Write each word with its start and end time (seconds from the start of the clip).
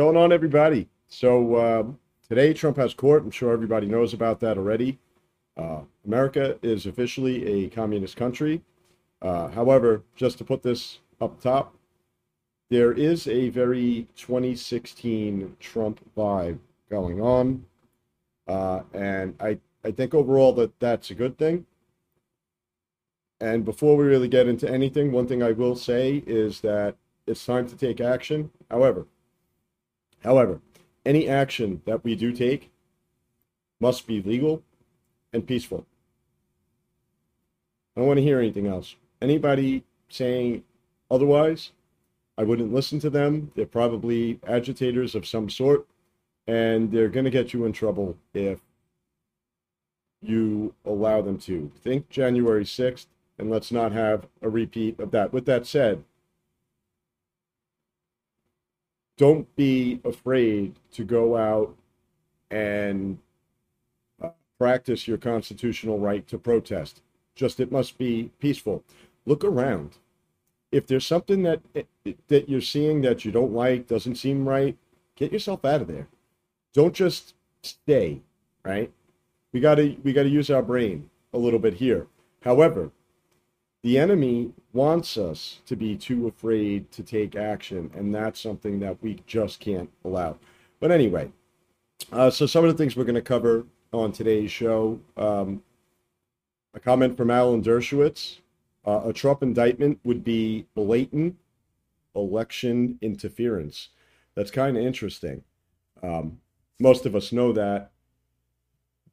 going 0.00 0.16
on, 0.16 0.32
everybody? 0.32 0.88
So 1.08 1.56
uh, 1.56 1.84
today, 2.26 2.54
Trump 2.54 2.78
has 2.78 2.94
court. 2.94 3.22
I'm 3.22 3.30
sure 3.30 3.52
everybody 3.52 3.86
knows 3.86 4.14
about 4.14 4.40
that 4.40 4.56
already. 4.56 4.98
Uh, 5.58 5.80
America 6.06 6.58
is 6.62 6.86
officially 6.86 7.46
a 7.46 7.68
communist 7.68 8.16
country. 8.16 8.62
Uh, 9.20 9.48
however, 9.48 10.02
just 10.16 10.38
to 10.38 10.44
put 10.44 10.62
this 10.62 11.00
up 11.20 11.38
top, 11.38 11.74
there 12.70 12.94
is 12.94 13.28
a 13.28 13.50
very 13.50 14.08
2016 14.16 15.54
Trump 15.60 16.00
vibe 16.16 16.60
going 16.88 17.20
on, 17.20 17.66
uh, 18.48 18.80
and 18.94 19.34
I 19.38 19.58
I 19.84 19.90
think 19.90 20.14
overall 20.14 20.54
that 20.54 20.80
that's 20.80 21.10
a 21.10 21.14
good 21.14 21.36
thing. 21.36 21.66
And 23.38 23.66
before 23.66 23.98
we 23.98 24.06
really 24.06 24.28
get 24.28 24.48
into 24.48 24.66
anything, 24.66 25.12
one 25.12 25.26
thing 25.26 25.42
I 25.42 25.52
will 25.52 25.76
say 25.76 26.24
is 26.26 26.62
that 26.62 26.96
it's 27.26 27.44
time 27.44 27.68
to 27.68 27.76
take 27.76 28.00
action. 28.00 28.50
However, 28.70 29.06
however, 30.22 30.60
any 31.04 31.28
action 31.28 31.82
that 31.86 32.04
we 32.04 32.14
do 32.14 32.32
take 32.32 32.70
must 33.80 34.06
be 34.06 34.22
legal 34.22 34.62
and 35.32 35.46
peaceful. 35.46 35.86
I 37.96 38.00
don't 38.00 38.08
want 38.08 38.18
to 38.18 38.24
hear 38.24 38.38
anything 38.38 38.66
else. 38.66 38.96
Anybody 39.20 39.84
saying 40.08 40.64
otherwise, 41.10 41.72
I 42.38 42.44
wouldn't 42.44 42.72
listen 42.72 43.00
to 43.00 43.10
them. 43.10 43.52
They're 43.54 43.66
probably 43.66 44.40
agitators 44.46 45.14
of 45.14 45.26
some 45.26 45.50
sort, 45.50 45.86
and 46.46 46.90
they're 46.90 47.08
going 47.08 47.24
to 47.24 47.30
get 47.30 47.52
you 47.52 47.64
in 47.64 47.72
trouble 47.72 48.16
if 48.32 48.60
you 50.22 50.74
allow 50.84 51.20
them 51.20 51.38
to. 51.38 51.70
Think 51.82 52.08
January 52.08 52.64
6th, 52.64 53.06
and 53.38 53.50
let's 53.50 53.72
not 53.72 53.92
have 53.92 54.26
a 54.42 54.48
repeat 54.48 54.98
of 55.00 55.10
that. 55.10 55.32
With 55.32 55.46
that 55.46 55.66
said, 55.66 56.04
don't 59.20 59.54
be 59.54 60.00
afraid 60.02 60.74
to 60.90 61.04
go 61.04 61.36
out 61.36 61.76
and 62.50 63.18
uh, 64.22 64.30
practice 64.58 65.06
your 65.06 65.18
constitutional 65.18 65.98
right 65.98 66.26
to 66.26 66.38
protest. 66.38 67.02
Just 67.34 67.60
it 67.60 67.70
must 67.70 67.98
be 67.98 68.30
peaceful. 68.38 68.82
Look 69.26 69.44
around. 69.44 69.98
If 70.72 70.86
there's 70.86 71.06
something 71.06 71.42
that 71.42 71.60
that 72.28 72.48
you're 72.48 72.62
seeing 72.62 73.02
that 73.02 73.26
you 73.26 73.30
don't 73.30 73.52
like, 73.52 73.86
doesn't 73.86 74.14
seem 74.14 74.48
right, 74.48 74.78
get 75.16 75.34
yourself 75.34 75.66
out 75.66 75.82
of 75.82 75.88
there. 75.88 76.08
Don't 76.72 76.94
just 76.94 77.34
stay, 77.62 78.22
right? 78.64 78.90
We 79.52 79.60
got 79.60 79.74
to 79.74 79.96
we 80.02 80.14
got 80.14 80.22
to 80.22 80.30
use 80.30 80.48
our 80.48 80.62
brain 80.62 81.10
a 81.34 81.38
little 81.38 81.58
bit 81.58 81.74
here. 81.74 82.06
However, 82.40 82.90
the 83.82 83.98
enemy 83.98 84.52
wants 84.72 85.16
us 85.16 85.60
to 85.66 85.76
be 85.76 85.96
too 85.96 86.26
afraid 86.26 86.90
to 86.92 87.02
take 87.02 87.34
action, 87.34 87.90
and 87.94 88.14
that's 88.14 88.40
something 88.40 88.80
that 88.80 89.02
we 89.02 89.22
just 89.26 89.60
can't 89.60 89.90
allow. 90.04 90.36
But 90.80 90.90
anyway, 90.90 91.30
uh, 92.12 92.30
so 92.30 92.46
some 92.46 92.64
of 92.64 92.70
the 92.70 92.76
things 92.76 92.96
we're 92.96 93.04
going 93.04 93.14
to 93.14 93.22
cover 93.22 93.66
on 93.92 94.12
today's 94.12 94.50
show. 94.50 95.00
Um, 95.16 95.62
a 96.74 96.80
comment 96.80 97.16
from 97.16 97.30
Alan 97.30 97.62
Dershowitz. 97.62 98.38
Uh, 98.86 99.02
a 99.06 99.12
Trump 99.12 99.42
indictment 99.42 99.98
would 100.04 100.24
be 100.24 100.66
blatant 100.74 101.36
election 102.14 102.98
interference. 103.02 103.88
That's 104.34 104.50
kind 104.50 104.76
of 104.76 104.84
interesting. 104.84 105.42
Um, 106.02 106.38
most 106.78 107.04
of 107.04 107.14
us 107.14 107.32
know 107.32 107.52
that, 107.52 107.90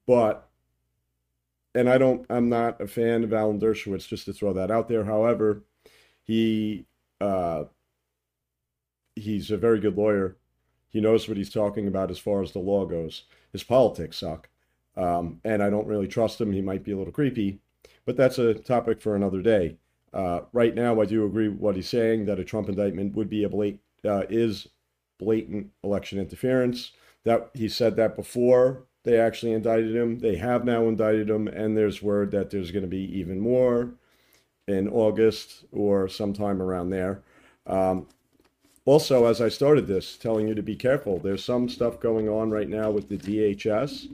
but 0.06 0.47
and 1.78 1.88
I 1.88 2.00
don't 2.00 2.26
I'm 2.30 2.50
not 2.50 2.82
a 2.82 2.88
fan 2.88 3.24
of 3.24 3.32
Alan 3.32 3.60
Dershowitz 3.60 4.08
just 4.08 4.26
to 4.26 4.34
throw 4.34 4.52
that 4.54 4.72
out 4.72 4.90
there. 4.90 5.06
However, 5.06 5.64
he 6.24 6.88
uh, 7.22 7.66
he's 9.16 9.52
a 9.52 9.58
very 9.58 9.80
good 9.80 9.96
lawyer. 9.96 10.38
He 10.90 11.02
knows 11.02 11.28
what 11.28 11.38
he's 11.38 11.52
talking 11.52 11.88
about 11.88 12.10
as 12.10 12.18
far 12.18 12.42
as 12.42 12.52
the 12.52 12.60
law 12.60 12.86
goes. 12.86 13.24
His 13.52 13.64
politics 13.64 14.18
suck, 14.18 14.50
um, 14.96 15.40
and 15.44 15.62
I 15.62 15.70
don't 15.70 15.88
really 15.88 16.08
trust 16.08 16.42
him. 16.42 16.52
He 16.52 16.62
might 16.62 16.84
be 16.84 16.94
a 16.94 16.98
little 16.98 17.14
creepy, 17.14 17.60
but 18.06 18.18
that's 18.18 18.40
a 18.40 18.56
topic 18.56 19.00
for 19.00 19.16
another 19.16 19.44
day. 19.44 19.78
Uh, 20.12 20.42
right 20.54 20.74
now, 20.74 21.00
I 21.00 21.06
do 21.06 21.26
agree 21.26 21.48
with 21.50 21.60
what 21.60 21.76
he's 21.76 21.90
saying 21.90 22.26
that 22.26 22.40
a 22.40 22.44
Trump 22.44 22.70
indictment 22.70 23.14
would 23.14 23.30
be 23.30 23.44
a 23.44 23.50
blatant 23.50 23.82
uh, 24.04 24.24
is 24.30 24.68
blatant 25.20 25.70
election 25.84 26.18
interference. 26.18 26.92
That 27.24 27.52
he 27.54 27.70
said 27.70 27.98
that 27.98 28.16
before 28.16 28.88
they 29.08 29.18
actually 29.18 29.54
indicted 29.54 29.96
him. 29.96 30.20
They 30.20 30.36
have 30.36 30.66
now 30.66 30.84
indicted 30.84 31.30
him, 31.30 31.48
and 31.48 31.78
there's 31.78 32.04
word 32.04 32.30
that 32.32 32.50
there's 32.50 32.72
going 32.72 32.84
to 32.84 32.90
be 32.90 33.18
even 33.18 33.40
more 33.40 33.92
in 34.68 34.90
August 34.90 35.64
or 35.72 36.10
sometime 36.10 36.62
around 36.62 36.90
there. 36.90 37.22
Um, 37.66 38.08
also, 38.84 39.26
as 39.26 39.40
I 39.40 39.48
started 39.48 39.88
this, 39.88 40.18
telling 40.18 40.50
you 40.50 40.56
to 40.56 40.62
be 40.62 40.76
careful. 40.76 41.20
There's 41.20 41.42
some 41.42 41.70
stuff 41.70 42.02
going 42.02 42.28
on 42.28 42.52
right 42.52 42.68
now 42.68 42.92
with 42.92 43.08
the 43.08 43.18
DHS 43.18 44.10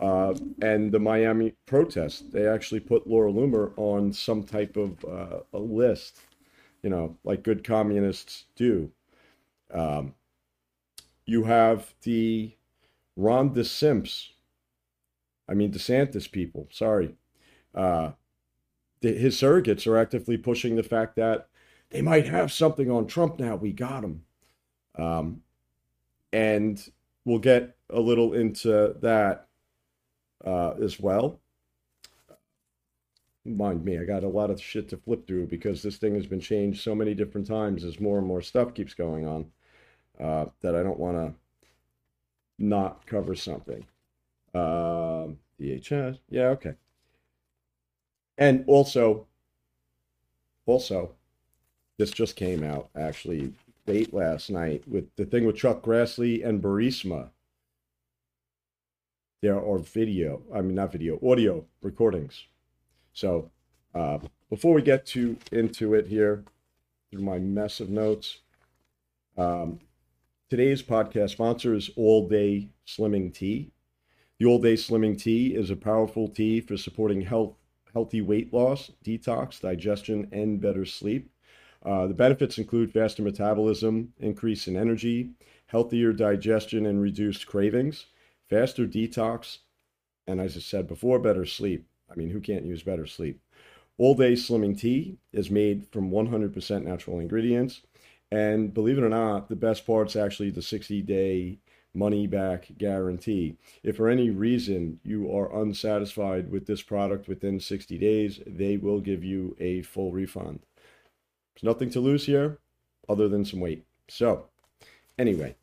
uh, 0.00 0.34
and 0.60 0.90
the 0.90 0.98
Miami 0.98 1.54
protest. 1.66 2.32
They 2.32 2.48
actually 2.48 2.80
put 2.80 3.06
Laura 3.06 3.30
Loomer 3.30 3.72
on 3.76 4.12
some 4.12 4.42
type 4.42 4.76
of 4.76 5.04
uh, 5.04 5.38
a 5.52 5.58
list, 5.60 6.18
you 6.82 6.90
know, 6.90 7.16
like 7.22 7.44
good 7.44 7.62
communists 7.62 8.46
do. 8.56 8.90
Um, 9.72 10.16
you 11.26 11.44
have 11.44 11.94
the 12.02 12.56
Ron 13.16 13.50
DeSimps, 13.50 14.30
I 15.52 15.54
mean 15.54 15.70
DeSantis 15.70 16.32
people, 16.32 16.66
sorry. 16.72 17.14
Uh, 17.74 18.12
the, 19.02 19.12
his 19.12 19.36
surrogates 19.36 19.86
are 19.86 19.98
actively 19.98 20.38
pushing 20.38 20.76
the 20.76 20.82
fact 20.82 21.16
that 21.16 21.48
they 21.90 22.00
might 22.00 22.26
have 22.26 22.50
something 22.50 22.90
on 22.90 23.06
Trump 23.06 23.38
now. 23.38 23.56
We 23.56 23.72
got 23.72 24.02
him. 24.02 24.24
Um, 24.96 25.42
and 26.32 26.82
we'll 27.26 27.38
get 27.38 27.76
a 27.90 28.00
little 28.00 28.32
into 28.32 28.96
that 29.02 29.48
uh, 30.42 30.70
as 30.82 30.98
well. 30.98 31.38
Mind 33.44 33.84
me, 33.84 33.98
I 33.98 34.04
got 34.04 34.24
a 34.24 34.28
lot 34.28 34.50
of 34.50 34.62
shit 34.62 34.88
to 34.88 34.96
flip 34.96 35.26
through 35.26 35.48
because 35.48 35.82
this 35.82 35.98
thing 35.98 36.14
has 36.14 36.26
been 36.26 36.40
changed 36.40 36.82
so 36.82 36.94
many 36.94 37.12
different 37.12 37.46
times 37.46 37.84
as 37.84 38.00
more 38.00 38.16
and 38.16 38.26
more 38.26 38.40
stuff 38.40 38.72
keeps 38.72 38.94
going 38.94 39.26
on 39.26 39.46
uh, 40.18 40.46
that 40.62 40.74
I 40.74 40.82
don't 40.82 40.98
want 40.98 41.18
to 41.18 41.34
not 42.58 43.04
cover 43.06 43.34
something. 43.34 43.84
Um, 44.54 45.38
DHS, 45.62 46.18
yeah, 46.28 46.48
okay. 46.48 46.74
And 48.36 48.64
also, 48.66 49.26
also, 50.66 51.14
this 51.98 52.10
just 52.10 52.34
came 52.34 52.64
out 52.64 52.90
actually 52.96 53.52
late 53.86 54.12
last 54.12 54.50
night 54.50 54.82
with 54.88 55.14
the 55.16 55.24
thing 55.24 55.46
with 55.46 55.56
Chuck 55.56 55.82
Grassley 55.82 56.44
and 56.44 56.62
Burisma. 56.62 57.30
There 59.42 59.58
are 59.58 59.78
video, 59.78 60.42
I 60.54 60.60
mean 60.60 60.74
not 60.74 60.92
video, 60.92 61.18
audio 61.22 61.64
recordings. 61.82 62.44
So 63.12 63.50
uh, 63.94 64.18
before 64.50 64.74
we 64.74 64.82
get 64.82 65.06
to 65.06 65.36
into 65.52 65.94
it 65.94 66.06
here, 66.06 66.44
through 67.10 67.22
my 67.22 67.38
mess 67.38 67.80
of 67.80 67.90
notes, 67.90 68.38
um, 69.36 69.80
Today's 70.52 70.82
podcast 70.82 71.30
sponsor 71.30 71.72
is 71.74 71.88
All 71.96 72.28
Day 72.28 72.68
Slimming 72.86 73.32
Tea. 73.32 73.70
The 74.42 74.48
All 74.48 74.58
Day 74.58 74.74
Slimming 74.74 75.16
Tea 75.22 75.54
is 75.54 75.70
a 75.70 75.76
powerful 75.76 76.26
tea 76.26 76.60
for 76.60 76.76
supporting 76.76 77.20
health, 77.20 77.54
healthy 77.92 78.20
weight 78.20 78.52
loss, 78.52 78.90
detox, 79.04 79.60
digestion, 79.60 80.28
and 80.32 80.60
better 80.60 80.84
sleep. 80.84 81.30
Uh, 81.86 82.08
the 82.08 82.14
benefits 82.14 82.58
include 82.58 82.92
faster 82.92 83.22
metabolism, 83.22 84.12
increase 84.18 84.66
in 84.66 84.76
energy, 84.76 85.30
healthier 85.66 86.12
digestion, 86.12 86.86
and 86.86 87.00
reduced 87.00 87.46
cravings, 87.46 88.06
faster 88.50 88.84
detox, 88.84 89.58
and 90.26 90.40
as 90.40 90.56
I 90.56 90.60
said 90.60 90.88
before, 90.88 91.20
better 91.20 91.46
sleep. 91.46 91.86
I 92.10 92.16
mean, 92.16 92.30
who 92.30 92.40
can't 92.40 92.66
use 92.66 92.82
better 92.82 93.06
sleep? 93.06 93.40
All 93.96 94.16
Day 94.16 94.32
Slimming 94.32 94.76
Tea 94.76 95.18
is 95.32 95.52
made 95.52 95.86
from 95.92 96.10
100% 96.10 96.82
natural 96.82 97.20
ingredients 97.20 97.82
and 98.32 98.72
believe 98.72 98.96
it 98.96 99.04
or 99.04 99.10
not, 99.10 99.50
the 99.50 99.56
best 99.56 99.86
part's 99.86 100.16
actually 100.16 100.50
the 100.50 100.62
60 100.62 101.02
day 101.02 101.58
money 101.94 102.26
back 102.26 102.68
guarantee. 102.78 103.56
If 103.82 103.96
for 103.96 104.08
any 104.08 104.30
reason 104.30 105.00
you 105.04 105.30
are 105.34 105.62
unsatisfied 105.62 106.50
with 106.50 106.66
this 106.66 106.82
product 106.82 107.28
within 107.28 107.60
60 107.60 107.98
days, 107.98 108.40
they 108.46 108.76
will 108.76 109.00
give 109.00 109.22
you 109.22 109.56
a 109.60 109.82
full 109.82 110.12
refund. 110.12 110.60
There's 111.54 111.64
nothing 111.64 111.90
to 111.90 112.00
lose 112.00 112.26
here 112.26 112.58
other 113.08 113.28
than 113.28 113.44
some 113.44 113.60
weight. 113.60 113.84
So, 114.08 114.46
anyway, 115.18 115.56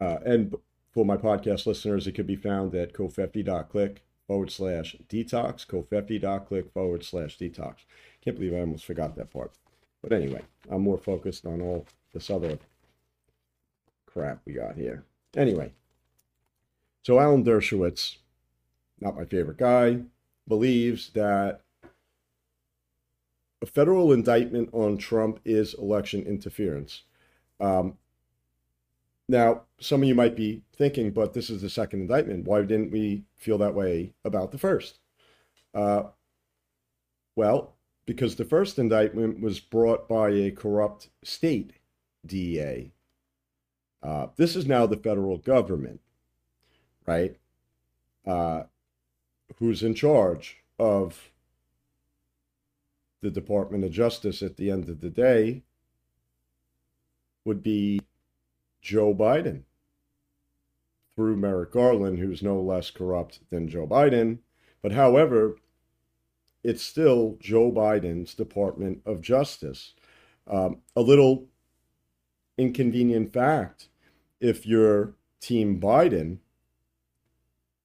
uh, 0.00 0.18
and 0.24 0.54
for 0.92 1.04
my 1.04 1.16
podcast 1.16 1.66
listeners, 1.66 2.06
it 2.06 2.12
could 2.12 2.26
be 2.26 2.36
found 2.36 2.74
at 2.74 2.92
covfefe.click 2.92 4.02
forward 4.26 4.50
slash 4.50 4.96
detox, 5.08 5.66
covfefe.click 5.66 6.72
forward 6.72 7.04
slash 7.04 7.38
detox. 7.38 7.76
Can't 8.22 8.36
believe 8.36 8.54
I 8.54 8.60
almost 8.60 8.84
forgot 8.84 9.14
that 9.16 9.30
part. 9.30 9.52
But 10.02 10.12
anyway, 10.12 10.42
I'm 10.70 10.82
more 10.82 10.98
focused 10.98 11.46
on 11.46 11.60
all 11.60 11.86
this 12.12 12.30
other 12.30 12.58
crap 14.16 14.40
we 14.46 14.54
got 14.54 14.76
here. 14.76 15.04
Anyway, 15.36 15.72
so 17.02 17.20
Alan 17.20 17.44
Dershowitz, 17.44 18.16
not 18.98 19.14
my 19.16 19.26
favorite 19.26 19.58
guy, 19.58 19.98
believes 20.48 21.10
that 21.10 21.60
a 23.60 23.66
federal 23.66 24.12
indictment 24.12 24.70
on 24.72 24.96
Trump 24.96 25.40
is 25.44 25.74
election 25.74 26.22
interference. 26.22 27.02
Um, 27.60 27.98
Now, 29.28 29.62
some 29.80 30.02
of 30.02 30.08
you 30.08 30.14
might 30.14 30.36
be 30.36 30.62
thinking, 30.76 31.10
but 31.10 31.32
this 31.32 31.50
is 31.50 31.62
the 31.62 31.70
second 31.70 32.00
indictment. 32.00 32.44
Why 32.46 32.62
didn't 32.62 32.92
we 32.92 33.24
feel 33.36 33.58
that 33.58 33.74
way 33.74 34.14
about 34.24 34.52
the 34.52 34.58
first? 34.58 34.98
Uh, 35.74 36.04
well, 37.36 37.76
because 38.06 38.36
the 38.36 38.44
first 38.44 38.78
indictment 38.78 39.40
was 39.40 39.60
brought 39.60 40.08
by 40.08 40.30
a 40.30 40.50
corrupt 40.50 41.10
state 41.24 41.72
DA. 42.24 42.92
Uh, 44.02 44.28
this 44.36 44.54
is 44.54 44.66
now 44.66 44.86
the 44.86 44.96
federal 44.96 45.38
government, 45.38 46.00
right? 47.06 47.36
Uh, 48.26 48.64
who's 49.58 49.82
in 49.82 49.94
charge 49.94 50.58
of 50.78 51.30
the 53.22 53.30
Department 53.30 53.84
of 53.84 53.90
Justice 53.90 54.42
at 54.42 54.56
the 54.56 54.70
end 54.70 54.88
of 54.88 55.00
the 55.00 55.10
day 55.10 55.62
would 57.44 57.62
be 57.62 58.00
Joe 58.80 59.14
Biden 59.14 59.62
through 61.14 61.36
Merrick 61.36 61.72
Garland, 61.72 62.18
who's 62.18 62.42
no 62.42 62.60
less 62.60 62.90
corrupt 62.90 63.40
than 63.50 63.68
Joe 63.68 63.86
Biden. 63.86 64.38
But 64.82 64.92
however, 64.92 65.56
it's 66.62 66.82
still 66.82 67.38
Joe 67.40 67.72
Biden's 67.72 68.34
Department 68.34 69.00
of 69.06 69.20
Justice. 69.22 69.94
Um, 70.46 70.78
a 70.94 71.00
little 71.00 71.46
inconvenient 72.58 73.32
fact 73.32 73.88
if 74.40 74.66
you're 74.66 75.14
Team 75.40 75.80
Biden 75.80 76.38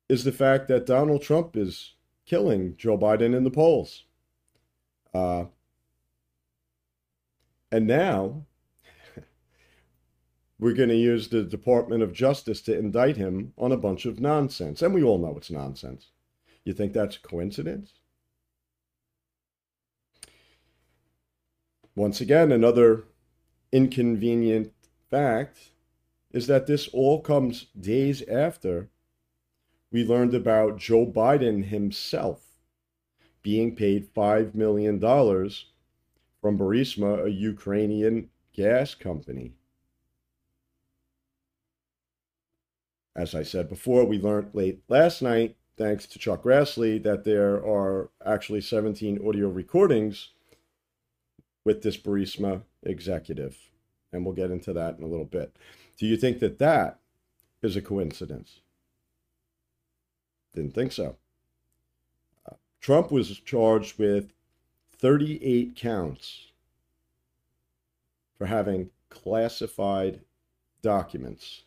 is 0.09 0.23
the 0.23 0.31
fact 0.31 0.67
that 0.67 0.85
Donald 0.85 1.21
Trump 1.21 1.55
is 1.55 1.93
killing 2.25 2.75
Joe 2.77 2.97
Biden 2.97 3.35
in 3.35 3.43
the 3.43 3.51
polls. 3.51 4.05
Uh, 5.13 5.45
and 7.71 7.87
now 7.87 8.45
we're 10.59 10.73
going 10.73 10.89
to 10.89 10.95
use 10.95 11.29
the 11.29 11.43
Department 11.43 12.03
of 12.03 12.13
Justice 12.13 12.61
to 12.63 12.77
indict 12.77 13.17
him 13.17 13.53
on 13.57 13.71
a 13.71 13.77
bunch 13.77 14.05
of 14.05 14.19
nonsense. 14.19 14.81
And 14.81 14.93
we 14.93 15.03
all 15.03 15.17
know 15.17 15.35
it's 15.37 15.51
nonsense. 15.51 16.07
You 16.63 16.73
think 16.73 16.93
that's 16.93 17.17
coincidence? 17.17 17.93
Once 21.95 22.21
again, 22.21 22.51
another 22.51 23.05
inconvenient 23.71 24.73
fact 25.09 25.71
is 26.31 26.47
that 26.47 26.67
this 26.67 26.87
all 26.89 27.21
comes 27.21 27.65
days 27.79 28.21
after 28.23 28.89
we 29.91 30.05
learned 30.05 30.33
about 30.33 30.77
Joe 30.77 31.05
Biden 31.05 31.65
himself 31.65 32.41
being 33.41 33.75
paid 33.75 34.13
$5 34.13 34.55
million 34.55 34.99
from 34.99 36.57
Burisma, 36.57 37.25
a 37.25 37.29
Ukrainian 37.29 38.29
gas 38.53 38.95
company. 38.95 39.53
As 43.15 43.35
I 43.35 43.43
said 43.43 43.67
before, 43.67 44.05
we 44.05 44.19
learned 44.19 44.51
late 44.53 44.83
last 44.87 45.21
night, 45.21 45.57
thanks 45.77 46.05
to 46.07 46.19
Chuck 46.19 46.43
Grassley, 46.43 47.01
that 47.03 47.25
there 47.25 47.55
are 47.55 48.09
actually 48.25 48.61
17 48.61 49.27
audio 49.27 49.49
recordings 49.49 50.29
with 51.63 51.81
this 51.83 51.97
Burisma 51.97 52.63
executive. 52.83 53.57
And 54.11 54.25
we'll 54.25 54.35
get 54.35 54.51
into 54.51 54.73
that 54.73 54.97
in 54.97 55.03
a 55.03 55.07
little 55.07 55.25
bit. 55.25 55.55
Do 55.97 56.05
you 56.05 56.17
think 56.17 56.39
that 56.39 56.59
that 56.59 56.99
is 57.61 57.75
a 57.75 57.81
coincidence? 57.81 58.61
Didn't 60.53 60.73
think 60.73 60.91
so. 60.91 61.15
Uh, 62.49 62.55
Trump 62.81 63.11
was 63.11 63.39
charged 63.39 63.97
with 63.97 64.33
38 64.97 65.75
counts 65.75 66.47
for 68.37 68.47
having 68.47 68.89
classified 69.09 70.21
documents. 70.81 71.63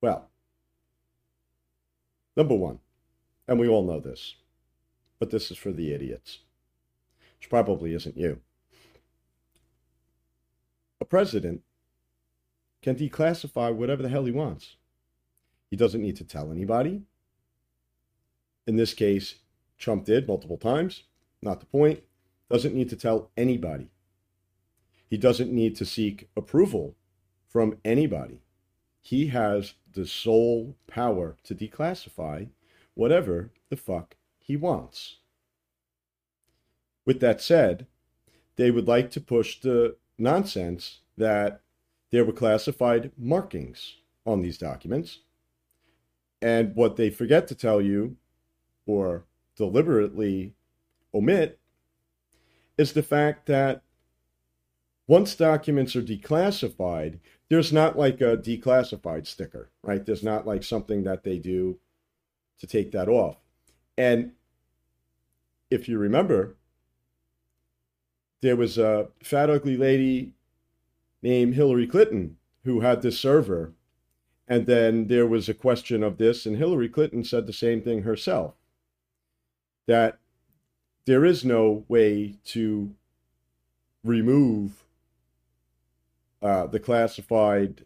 Well, 0.00 0.28
number 2.36 2.54
one, 2.54 2.78
and 3.48 3.58
we 3.58 3.68
all 3.68 3.84
know 3.84 3.98
this, 3.98 4.36
but 5.18 5.30
this 5.30 5.50
is 5.50 5.58
for 5.58 5.72
the 5.72 5.92
idiots, 5.92 6.40
which 7.38 7.50
probably 7.50 7.94
isn't 7.94 8.16
you. 8.16 8.40
A 11.00 11.04
president 11.04 11.62
can 12.82 12.96
declassify 12.96 13.74
whatever 13.74 14.02
the 14.02 14.08
hell 14.08 14.24
he 14.24 14.32
wants. 14.32 14.76
He 15.70 15.76
doesn't 15.76 16.02
need 16.02 16.16
to 16.16 16.24
tell 16.24 16.50
anybody. 16.50 17.02
In 18.66 18.76
this 18.76 18.94
case, 18.94 19.36
Trump 19.78 20.04
did 20.04 20.26
multiple 20.26 20.58
times. 20.58 21.04
Not 21.40 21.60
the 21.60 21.66
point. 21.66 22.02
Doesn't 22.50 22.74
need 22.74 22.88
to 22.90 22.96
tell 22.96 23.30
anybody. 23.36 23.90
He 25.08 25.16
doesn't 25.16 25.52
need 25.52 25.76
to 25.76 25.86
seek 25.86 26.28
approval 26.36 26.96
from 27.48 27.78
anybody. 27.84 28.42
He 29.00 29.28
has 29.28 29.74
the 29.92 30.06
sole 30.06 30.76
power 30.86 31.36
to 31.44 31.54
declassify 31.54 32.48
whatever 32.94 33.52
the 33.70 33.76
fuck 33.76 34.16
he 34.48 34.56
wants. 34.56 35.18
With 37.04 37.20
that 37.20 37.40
said, 37.40 37.86
they 38.56 38.70
would 38.70 38.88
like 38.88 39.10
to 39.12 39.20
push 39.20 39.60
the 39.60 39.96
nonsense 40.16 41.00
that 41.16 41.60
there 42.10 42.24
were 42.24 42.32
classified 42.32 43.12
markings 43.16 43.96
on 44.26 44.40
these 44.40 44.58
documents. 44.58 45.20
And 46.40 46.74
what 46.74 46.96
they 46.96 47.10
forget 47.10 47.46
to 47.48 47.54
tell 47.54 47.80
you, 47.80 48.16
or 48.86 49.26
deliberately 49.54 50.54
omit, 51.14 51.60
is 52.78 52.94
the 52.94 53.02
fact 53.02 53.46
that 53.46 53.82
once 55.06 55.34
documents 55.34 55.94
are 55.96 56.02
declassified, 56.02 57.18
there's 57.50 57.72
not 57.72 57.98
like 57.98 58.20
a 58.20 58.36
declassified 58.36 59.26
sticker, 59.26 59.70
right? 59.82 60.04
There's 60.04 60.22
not 60.22 60.46
like 60.46 60.62
something 60.62 61.04
that 61.04 61.24
they 61.24 61.38
do 61.38 61.78
to 62.60 62.66
take 62.66 62.92
that 62.92 63.08
off. 63.08 63.36
And 63.96 64.32
if 65.70 65.88
you 65.88 65.98
remember, 65.98 66.56
there 68.40 68.56
was 68.56 68.78
a 68.78 69.08
fat, 69.22 69.50
ugly 69.50 69.76
lady 69.76 70.32
named 71.22 71.54
Hillary 71.54 71.86
Clinton 71.86 72.36
who 72.64 72.80
had 72.80 73.02
this 73.02 73.18
server. 73.18 73.72
And 74.46 74.66
then 74.66 75.08
there 75.08 75.26
was 75.26 75.48
a 75.48 75.54
question 75.54 76.02
of 76.02 76.16
this, 76.16 76.46
and 76.46 76.56
Hillary 76.56 76.88
Clinton 76.88 77.22
said 77.22 77.46
the 77.46 77.52
same 77.52 77.82
thing 77.82 78.02
herself 78.02 78.54
that 79.86 80.18
there 81.06 81.24
is 81.24 81.44
no 81.44 81.84
way 81.88 82.34
to 82.44 82.94
remove 84.04 84.84
uh, 86.42 86.66
the 86.66 86.78
classified 86.78 87.84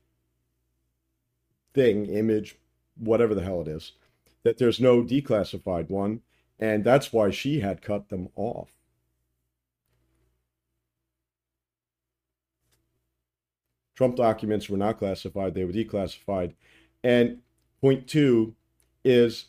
thing, 1.73 2.07
image, 2.07 2.57
whatever 2.99 3.35
the 3.35 3.45
hell 3.45 3.63
it 3.63 3.69
is, 3.69 3.93
that 4.43 4.59
there's 4.59 4.81
no 4.81 5.03
declassified 5.03 5.89
one. 5.89 6.21
And 6.63 6.85
that's 6.85 7.13
why 7.13 7.31
she 7.31 7.59
had 7.59 7.83
cut 7.83 8.09
them 8.09 8.29
off. 8.37 8.69
Trump 13.97 14.15
documents 14.15 14.71
were 14.71 14.77
not 14.77 15.01
classified, 15.01 15.55
they 15.55 15.65
were 15.65 15.73
declassified. 15.73 16.55
And 17.03 17.39
point 17.81 18.07
two 18.07 18.55
is 19.05 19.47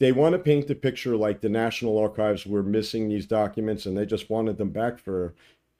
they 0.00 0.10
want 0.10 0.32
to 0.32 0.40
paint 0.40 0.66
the 0.66 0.74
picture 0.74 1.16
like 1.16 1.40
the 1.40 1.48
National 1.48 1.98
Archives 1.98 2.44
were 2.44 2.64
missing 2.64 3.08
these 3.08 3.26
documents 3.26 3.86
and 3.86 3.96
they 3.96 4.04
just 4.04 4.28
wanted 4.28 4.58
them 4.58 4.70
back 4.70 4.98
for, 4.98 5.36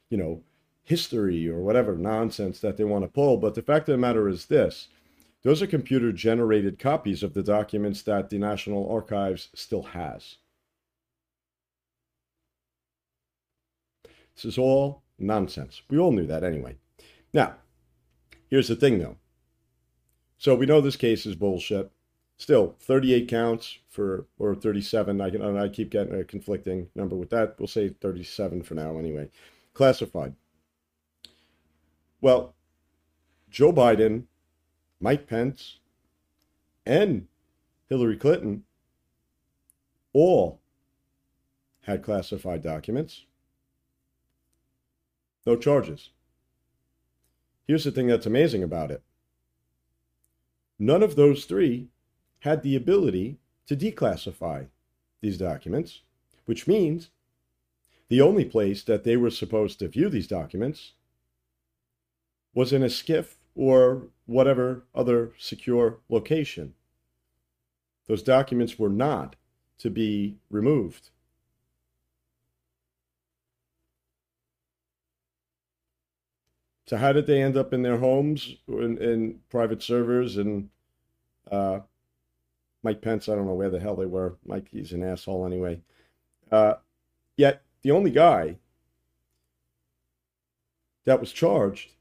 you 0.09 0.17
know, 0.17 0.41
history 0.85 1.49
or 1.49 1.59
whatever 1.63 1.97
nonsense 1.97 2.61
that 2.61 2.77
they 2.77 2.85
want 2.85 3.03
to 3.03 3.09
pull. 3.09 3.39
But 3.39 3.57
the 3.57 3.63
fact 3.63 3.89
of 3.89 3.95
the 3.95 3.99
matter 3.99 4.29
is 4.29 4.47
this 4.47 4.87
those 5.43 5.63
are 5.63 5.67
computer 5.67 6.13
generated 6.13 6.79
copies 6.79 7.25
of 7.25 7.35
the 7.35 7.43
documents 7.43 8.03
that 8.03 8.31
the 8.31 8.39
National 8.39 8.89
Archives 8.89 9.49
still 9.53 9.83
has. 9.83 10.37
This 14.37 14.45
is 14.45 14.59
all 14.59 15.03
nonsense. 15.19 15.83
We 15.89 15.99
all 15.99 16.13
knew 16.13 16.27
that 16.27 16.45
anyway. 16.45 16.77
Now, 17.33 17.57
here's 18.49 18.69
the 18.69 18.77
thing 18.77 18.99
though. 18.99 19.17
So 20.39 20.55
we 20.55 20.67
know 20.67 20.81
this 20.81 20.97
case 20.97 21.25
is 21.27 21.35
bullshit. 21.35 21.91
Still, 22.39 22.77
38 22.81 23.29
counts 23.29 23.79
for, 23.89 24.27
or 24.39 24.55
37. 24.55 25.21
I 25.23 25.31
can, 25.31 25.57
I 25.57 25.69
keep 25.69 25.91
getting 25.91 26.15
a 26.15 26.23
conflicting 26.23 26.89
number 26.95 27.17
with 27.17 27.31
that. 27.31 27.57
We'll 27.59 27.67
say 27.67 27.89
37 27.89 28.63
for 28.63 28.75
now 28.75 28.99
anyway. 28.99 29.31
Classified. 29.73 30.35
Well, 32.21 32.55
Joe 33.49 33.73
Biden, 33.73 34.25
Mike 35.01 35.27
Pence, 35.27 35.79
and 36.85 37.27
Hillary 37.89 38.19
Clinton 38.19 38.65
all 40.13 40.61
had 41.83 42.03
classified 42.03 42.63
documents. 42.63 43.25
No 45.47 45.57
charges. 45.57 46.11
Here's 47.67 47.85
the 47.85 47.93
thing 47.93 48.09
that's 48.09 48.27
amazing 48.27 48.63
about 48.63 48.91
it 48.91 49.03
none 50.79 51.03
of 51.03 51.17
those 51.17 51.47
three 51.47 51.89
had 52.41 52.63
the 52.63 52.77
ability 52.77 53.39
to 53.67 53.77
declassify 53.77 54.67
these 55.23 55.39
documents, 55.39 56.03
which 56.45 56.67
means 56.67 57.09
the 58.09 58.21
only 58.21 58.45
place 58.45 58.85
that 58.85 59.05
they 59.05 59.17
were 59.17 59.31
supposed 59.31 59.79
to 59.79 59.89
view 59.89 60.09
these 60.09 60.29
documents 60.29 60.93
was 62.55 62.73
in 62.73 62.83
a 62.83 62.87
SCIF 62.87 63.37
or 63.55 64.09
whatever 64.27 64.85
other 64.95 65.33
secure 65.39 65.99
location. 66.09 66.75
Those 68.07 68.23
documents 68.23 68.79
were 68.79 68.91
not 68.91 69.35
to 69.79 69.91
be 69.91 70.37
removed. 70.51 71.11
So 76.87 76.97
how 76.97 77.13
did 77.13 77.27
they 77.27 77.43
end 77.43 77.57
up 77.57 77.73
in 77.73 77.83
their 77.83 77.99
homes 77.99 78.57
in, 78.69 78.99
in 78.99 79.41
private 79.51 79.83
servers 79.83 80.37
and 80.37 80.69
uh, 81.51 81.81
Mike 82.83 83.03
Pence? 83.03 83.29
I 83.29 83.35
don't 83.35 83.47
know 83.47 83.55
where 83.55 83.71
the 83.71 83.81
hell 83.81 83.97
they 83.97 84.07
were. 84.07 84.37
Mike, 84.47 84.69
he's 84.71 84.93
an 84.93 85.03
asshole 85.03 85.45
anyway. 85.45 85.81
Uh, 86.51 86.75
yet 87.37 87.63
the 87.83 87.91
only 87.91 88.11
guy 88.11 88.59
that 91.05 91.21
was 91.21 91.33
charged 91.33 91.93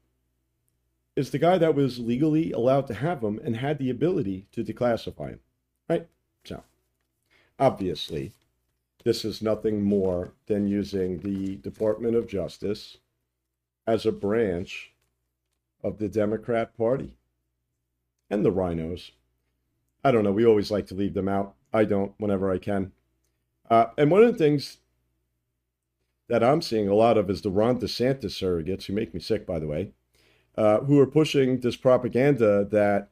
is 1.16 1.30
the 1.30 1.38
guy 1.38 1.58
that 1.58 1.74
was 1.74 1.98
legally 1.98 2.52
allowed 2.52 2.86
to 2.86 2.94
have 2.94 3.22
them 3.22 3.40
and 3.42 3.56
had 3.56 3.78
the 3.78 3.90
ability 3.90 4.46
to 4.52 4.62
declassify 4.62 5.30
them, 5.30 5.40
right? 5.88 6.06
So 6.44 6.62
obviously, 7.58 8.32
this 9.02 9.24
is 9.24 9.42
nothing 9.42 9.82
more 9.82 10.32
than 10.46 10.68
using 10.68 11.18
the 11.20 11.56
Department 11.56 12.14
of 12.14 12.28
Justice 12.28 12.98
as 13.86 14.04
a 14.04 14.12
branch 14.12 14.92
of 15.82 15.98
the 15.98 16.08
Democrat 16.08 16.76
Party 16.76 17.16
and 18.28 18.44
the 18.44 18.52
RINOs. 18.52 19.12
I 20.04 20.10
don't 20.10 20.24
know. 20.24 20.32
We 20.32 20.46
always 20.46 20.70
like 20.70 20.86
to 20.88 20.94
leave 20.94 21.14
them 21.14 21.28
out. 21.28 21.54
I 21.72 21.84
don't 21.84 22.12
whenever 22.18 22.50
I 22.50 22.58
can. 22.58 22.92
Uh, 23.68 23.86
and 23.96 24.10
one 24.10 24.22
of 24.22 24.32
the 24.32 24.38
things 24.38 24.78
that 26.28 26.42
I'm 26.42 26.62
seeing 26.62 26.88
a 26.88 26.94
lot 26.94 27.18
of 27.18 27.30
is 27.30 27.42
the 27.42 27.50
Ron 27.50 27.78
DeSantis 27.80 28.24
surrogates, 28.24 28.84
who 28.84 28.92
make 28.92 29.14
me 29.14 29.20
sick, 29.20 29.46
by 29.46 29.58
the 29.58 29.66
way, 29.66 29.92
uh, 30.56 30.80
who 30.80 30.98
are 30.98 31.06
pushing 31.06 31.60
this 31.60 31.76
propaganda 31.76 32.64
that 32.64 33.08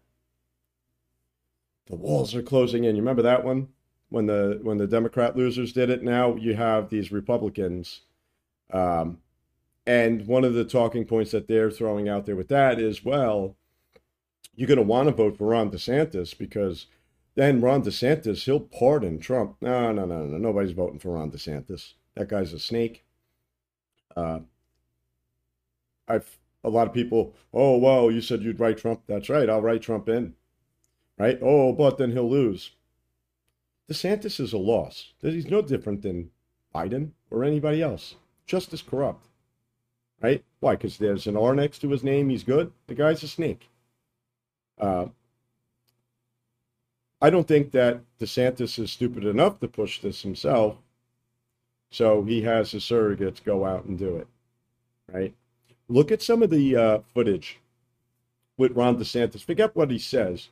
the 1.87 1.97
walls 1.97 2.35
are 2.35 2.43
closing 2.43 2.85
in. 2.85 2.97
You 2.97 3.02
remember 3.02 3.23
that 3.23 3.45
one 3.45 3.69
when 4.09 4.26
the 4.26 4.59
when 4.62 4.78
the 4.78 4.87
Democrat 4.87 5.37
losers 5.37 5.73
did 5.73 5.90
it? 5.90 6.02
Now 6.02 6.35
you 6.37 6.54
have 6.54 6.88
these 6.88 7.12
Republicans 7.12 8.00
um, 8.73 9.19
and 9.87 10.26
one 10.26 10.45
of 10.45 10.55
the 10.55 10.64
talking 10.64 11.05
points 11.05 11.31
that 11.33 11.47
they're 11.47 11.71
throwing 11.71 12.09
out 12.09 12.25
there 12.26 12.37
with 12.37 12.49
that 12.49 12.81
is, 12.81 13.05
well, 13.05 13.57
you're 14.55 14.69
going 14.69 14.79
to 14.79 14.83
want 14.83 15.09
to 15.09 15.14
vote 15.14 15.37
for 15.37 15.49
Ron 15.49 15.71
DeSantis 15.71 16.37
because 16.37 16.87
then 17.35 17.61
Ron 17.61 17.83
DeSantis, 17.83 18.45
he'll 18.45 18.61
pardon 18.61 19.19
Trump. 19.19 19.57
No, 19.61 19.93
no, 19.93 20.07
no, 20.07 20.25
no. 20.25 20.38
Nobody's 20.38 20.73
voting 20.73 20.99
for 20.99 21.12
Ron 21.12 21.31
DeSantis. 21.31 21.95
That 22.14 22.29
guy's 22.29 22.53
a 22.53 22.59
snake. 22.59 23.05
Uh, 24.17 24.41
I've 26.09 26.38
a 26.62 26.71
lot 26.71 26.87
of 26.87 26.95
people, 26.95 27.35
oh, 27.53 27.76
well, 27.76 28.11
you 28.11 28.23
said 28.23 28.41
you'd 28.41 28.61
write 28.61 28.79
Trump. 28.79 29.03
That's 29.07 29.29
right. 29.29 29.50
I'll 29.50 29.61
write 29.61 29.83
Trump 29.83 30.09
in. 30.09 30.35
Right? 31.19 31.38
Oh, 31.43 31.75
but 31.75 31.99
then 31.99 32.12
he'll 32.12 32.31
lose. 32.31 32.71
DeSantis 33.91 34.41
is 34.41 34.55
a 34.55 34.59
loss. 34.59 35.12
He's 35.21 35.50
no 35.50 35.61
different 35.61 36.00
than 36.00 36.31
Biden 36.75 37.11
or 37.31 37.45
anybody 37.45 37.83
else, 37.83 38.14
just 38.47 38.73
as 38.73 38.81
corrupt 38.81 39.29
right? 40.25 40.43
Why? 40.61 40.75
Because 40.75 40.97
there's 40.97 41.26
an 41.26 41.37
R 41.37 41.54
next 41.54 41.81
to 41.81 41.90
his 41.90 42.02
name. 42.02 42.31
He's 42.31 42.45
good. 42.45 42.73
The 42.87 42.95
guy's 42.95 43.23
a 43.23 43.28
snake. 43.28 43.69
Uh, 44.81 45.07
I 47.21 47.28
don't 47.28 47.47
think 47.47 47.73
that 47.73 48.00
DeSantis 48.19 48.78
is 48.78 48.90
stupid 48.90 49.26
enough 49.26 49.61
to 49.61 49.69
push 49.69 50.00
this 50.00 50.23
himself. 50.23 50.76
So 51.90 52.23
he 52.23 52.40
has 52.43 52.71
his 52.71 52.85
surrogates 52.85 53.45
go 53.45 53.66
out 53.66 53.85
and 53.85 53.99
do 53.99 54.16
it, 54.16 54.26
right? 55.12 55.35
Look 55.88 56.11
at 56.11 56.23
some 56.23 56.43
of 56.43 56.49
the 56.49 56.75
uh, 56.75 56.99
footage 57.12 57.61
with 58.57 58.73
Ron 58.73 58.97
DeSantis. 58.97 59.45
Forget 59.45 59.76
what 59.76 59.90
he 59.90 59.99
says. 59.99 60.49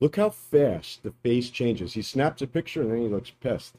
Look 0.00 0.16
how 0.16 0.28
fast 0.28 1.02
the 1.02 1.14
face 1.22 1.48
changes. 1.48 1.94
He 1.94 2.02
snaps 2.02 2.42
a 2.42 2.46
picture 2.46 2.82
and 2.82 2.92
then 2.92 3.00
he 3.00 3.08
looks 3.08 3.30
pissed. 3.30 3.74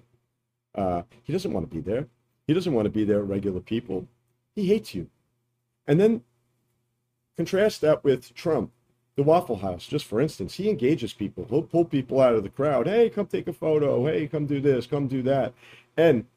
Uh, 0.73 1.03
he 1.23 1.31
doesn't 1.31 1.53
want 1.53 1.69
to 1.69 1.75
be 1.75 1.81
there. 1.81 2.07
He 2.47 2.53
doesn't 2.55 2.73
want 2.73 2.87
to 2.87 2.89
be 2.89 3.03
there, 3.03 3.21
regular 3.21 3.59
people. 3.59 4.07
He 4.55 4.65
hates 4.65 4.95
you. 4.95 5.07
And 5.89 5.99
then 5.99 6.21
contrast 7.35 7.81
that 7.81 8.03
with 8.03 8.35
Trump, 8.35 8.71
the 9.15 9.23
Waffle 9.23 9.55
House, 9.57 9.87
just 9.87 10.05
for 10.05 10.21
instance. 10.21 10.53
He 10.53 10.69
engages 10.69 11.13
people. 11.13 11.47
He'll 11.49 11.63
pull 11.63 11.83
people 11.83 12.21
out 12.21 12.35
of 12.35 12.43
the 12.43 12.49
crowd. 12.49 12.85
Hey, 12.85 13.09
come 13.09 13.25
take 13.25 13.47
a 13.47 13.53
photo. 13.53 14.05
Hey, 14.05 14.27
come 14.27 14.45
do 14.45 14.61
this. 14.61 14.85
Come 14.85 15.07
do 15.07 15.23
that. 15.23 15.51
And 15.97 16.27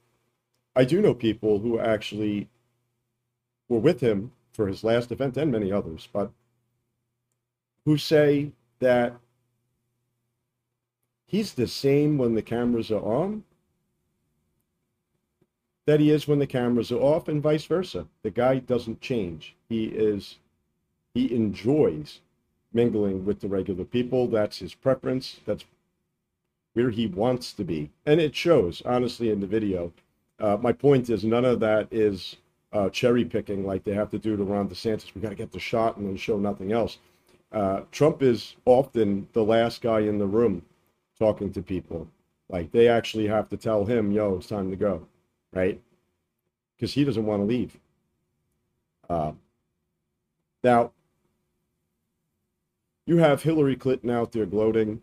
I 0.74 0.84
do 0.86 1.02
know 1.02 1.12
people 1.12 1.58
who 1.58 1.78
actually 1.78 2.48
were 3.68 3.78
with 3.78 4.00
him 4.00 4.32
for 4.52 4.68
his 4.68 4.82
last 4.82 5.12
event 5.12 5.36
and 5.36 5.52
many 5.52 5.70
others, 5.70 6.08
but 6.10 6.32
who 7.84 7.98
say 7.98 8.52
that 8.78 9.14
he's 11.26 11.52
the 11.52 11.68
same 11.68 12.16
when 12.16 12.34
the 12.34 12.42
cameras 12.42 12.90
are 12.90 13.04
on 13.04 13.44
that 15.86 16.00
he 16.00 16.10
is 16.10 16.28
when 16.28 16.38
the 16.38 16.46
cameras 16.46 16.92
are 16.92 17.00
off, 17.00 17.28
and 17.28 17.42
vice 17.42 17.64
versa. 17.64 18.06
The 18.22 18.30
guy 18.30 18.58
doesn't 18.58 19.00
change. 19.00 19.56
He 19.68 19.86
is 19.86 20.38
he 21.14 21.34
enjoys 21.34 22.20
mingling 22.72 23.24
with 23.24 23.40
the 23.40 23.48
regular 23.48 23.84
people. 23.84 24.26
That's 24.26 24.58
his 24.58 24.74
preference. 24.74 25.40
That's 25.44 25.64
where 26.74 26.90
he 26.90 27.06
wants 27.06 27.52
to 27.54 27.64
be, 27.64 27.90
and 28.06 28.20
it 28.20 28.34
shows 28.34 28.82
honestly 28.84 29.30
in 29.30 29.40
the 29.40 29.46
video. 29.46 29.92
Uh, 30.38 30.56
my 30.60 30.72
point 30.72 31.10
is 31.10 31.24
none 31.24 31.44
of 31.44 31.60
that 31.60 31.86
is 31.90 32.36
uh, 32.72 32.88
cherry 32.88 33.24
picking 33.24 33.66
like 33.66 33.84
they 33.84 33.92
have 33.92 34.10
to 34.10 34.18
do 34.18 34.36
to 34.36 34.44
Ron 34.44 34.68
DeSantis. 34.68 35.14
We 35.14 35.20
got 35.20 35.28
to 35.28 35.34
get 35.34 35.52
the 35.52 35.60
shot 35.60 35.96
and 35.96 36.06
then 36.06 36.16
show 36.16 36.38
nothing 36.38 36.72
else. 36.72 36.98
Uh, 37.52 37.82
Trump 37.90 38.22
is 38.22 38.56
often 38.64 39.28
the 39.34 39.44
last 39.44 39.82
guy 39.82 40.00
in 40.00 40.18
the 40.18 40.26
room 40.26 40.62
talking 41.18 41.52
to 41.52 41.62
people. 41.62 42.08
Like 42.48 42.72
they 42.72 42.88
actually 42.88 43.26
have 43.26 43.48
to 43.50 43.56
tell 43.56 43.84
him, 43.84 44.10
"Yo, 44.10 44.36
it's 44.36 44.46
time 44.46 44.70
to 44.70 44.76
go." 44.76 45.06
Right? 45.52 45.80
Because 46.76 46.94
he 46.94 47.04
doesn't 47.04 47.26
want 47.26 47.42
to 47.42 47.46
leave. 47.46 47.78
Uh, 49.08 49.32
now, 50.64 50.92
you 53.06 53.18
have 53.18 53.42
Hillary 53.42 53.76
Clinton 53.76 54.10
out 54.10 54.32
there 54.32 54.46
gloating, 54.46 55.02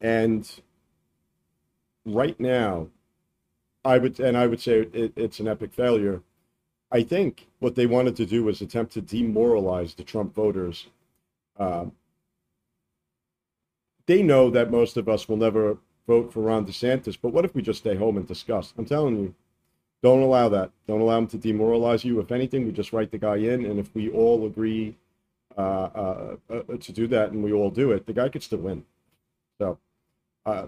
and 0.00 0.60
right 2.04 2.38
now, 2.38 2.88
I 3.84 3.98
would 3.98 4.20
and 4.20 4.36
I 4.36 4.46
would 4.46 4.60
say 4.60 4.80
it, 4.92 5.12
it's 5.16 5.40
an 5.40 5.48
epic 5.48 5.72
failure. 5.72 6.22
I 6.90 7.02
think 7.02 7.48
what 7.58 7.74
they 7.74 7.86
wanted 7.86 8.16
to 8.16 8.26
do 8.26 8.44
was 8.44 8.60
attempt 8.60 8.92
to 8.92 9.00
demoralize 9.00 9.94
the 9.94 10.04
Trump 10.04 10.34
voters. 10.34 10.86
Uh, 11.58 11.86
they 14.06 14.22
know 14.22 14.50
that 14.50 14.70
most 14.70 14.96
of 14.96 15.08
us 15.08 15.28
will 15.28 15.36
never 15.36 15.78
vote 16.06 16.32
for 16.32 16.40
Ron 16.40 16.66
DeSantis. 16.66 17.16
But 17.20 17.32
what 17.32 17.44
if 17.44 17.54
we 17.54 17.62
just 17.62 17.80
stay 17.80 17.94
home 17.94 18.16
and 18.16 18.26
discuss? 18.26 18.72
I'm 18.78 18.84
telling 18.84 19.16
you, 19.18 19.34
don't 20.02 20.22
allow 20.22 20.48
that. 20.50 20.70
Don't 20.86 21.00
allow 21.00 21.18
him 21.18 21.26
to 21.28 21.38
demoralize 21.38 22.04
you. 22.04 22.20
If 22.20 22.30
anything, 22.30 22.64
we 22.64 22.72
just 22.72 22.92
write 22.92 23.10
the 23.10 23.18
guy 23.18 23.36
in, 23.36 23.64
and 23.64 23.78
if 23.78 23.94
we 23.94 24.10
all 24.10 24.46
agree 24.46 24.96
uh, 25.56 25.60
uh, 25.60 26.36
uh, 26.50 26.76
to 26.78 26.92
do 26.92 27.06
that 27.08 27.32
and 27.32 27.42
we 27.42 27.52
all 27.52 27.70
do 27.70 27.92
it, 27.92 28.06
the 28.06 28.12
guy 28.12 28.28
gets 28.28 28.46
to 28.48 28.56
win. 28.56 28.84
So 29.58 29.78
uh, 30.44 30.66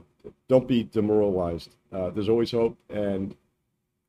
don't 0.48 0.66
be 0.66 0.84
demoralized. 0.84 1.76
Uh, 1.92 2.10
there's 2.10 2.28
always 2.28 2.50
hope. 2.50 2.76
And 2.88 3.36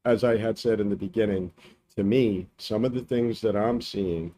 as 0.06 0.24
I 0.24 0.38
had 0.38 0.58
said 0.58 0.80
in 0.80 0.90
the 0.90 0.96
beginning, 0.96 1.52
to 1.96 2.04
me, 2.04 2.48
some 2.58 2.86
of 2.86 2.94
the 2.94 3.02
things 3.02 3.42
that 3.42 3.56
I'm 3.56 3.82
seeing, 3.82 4.34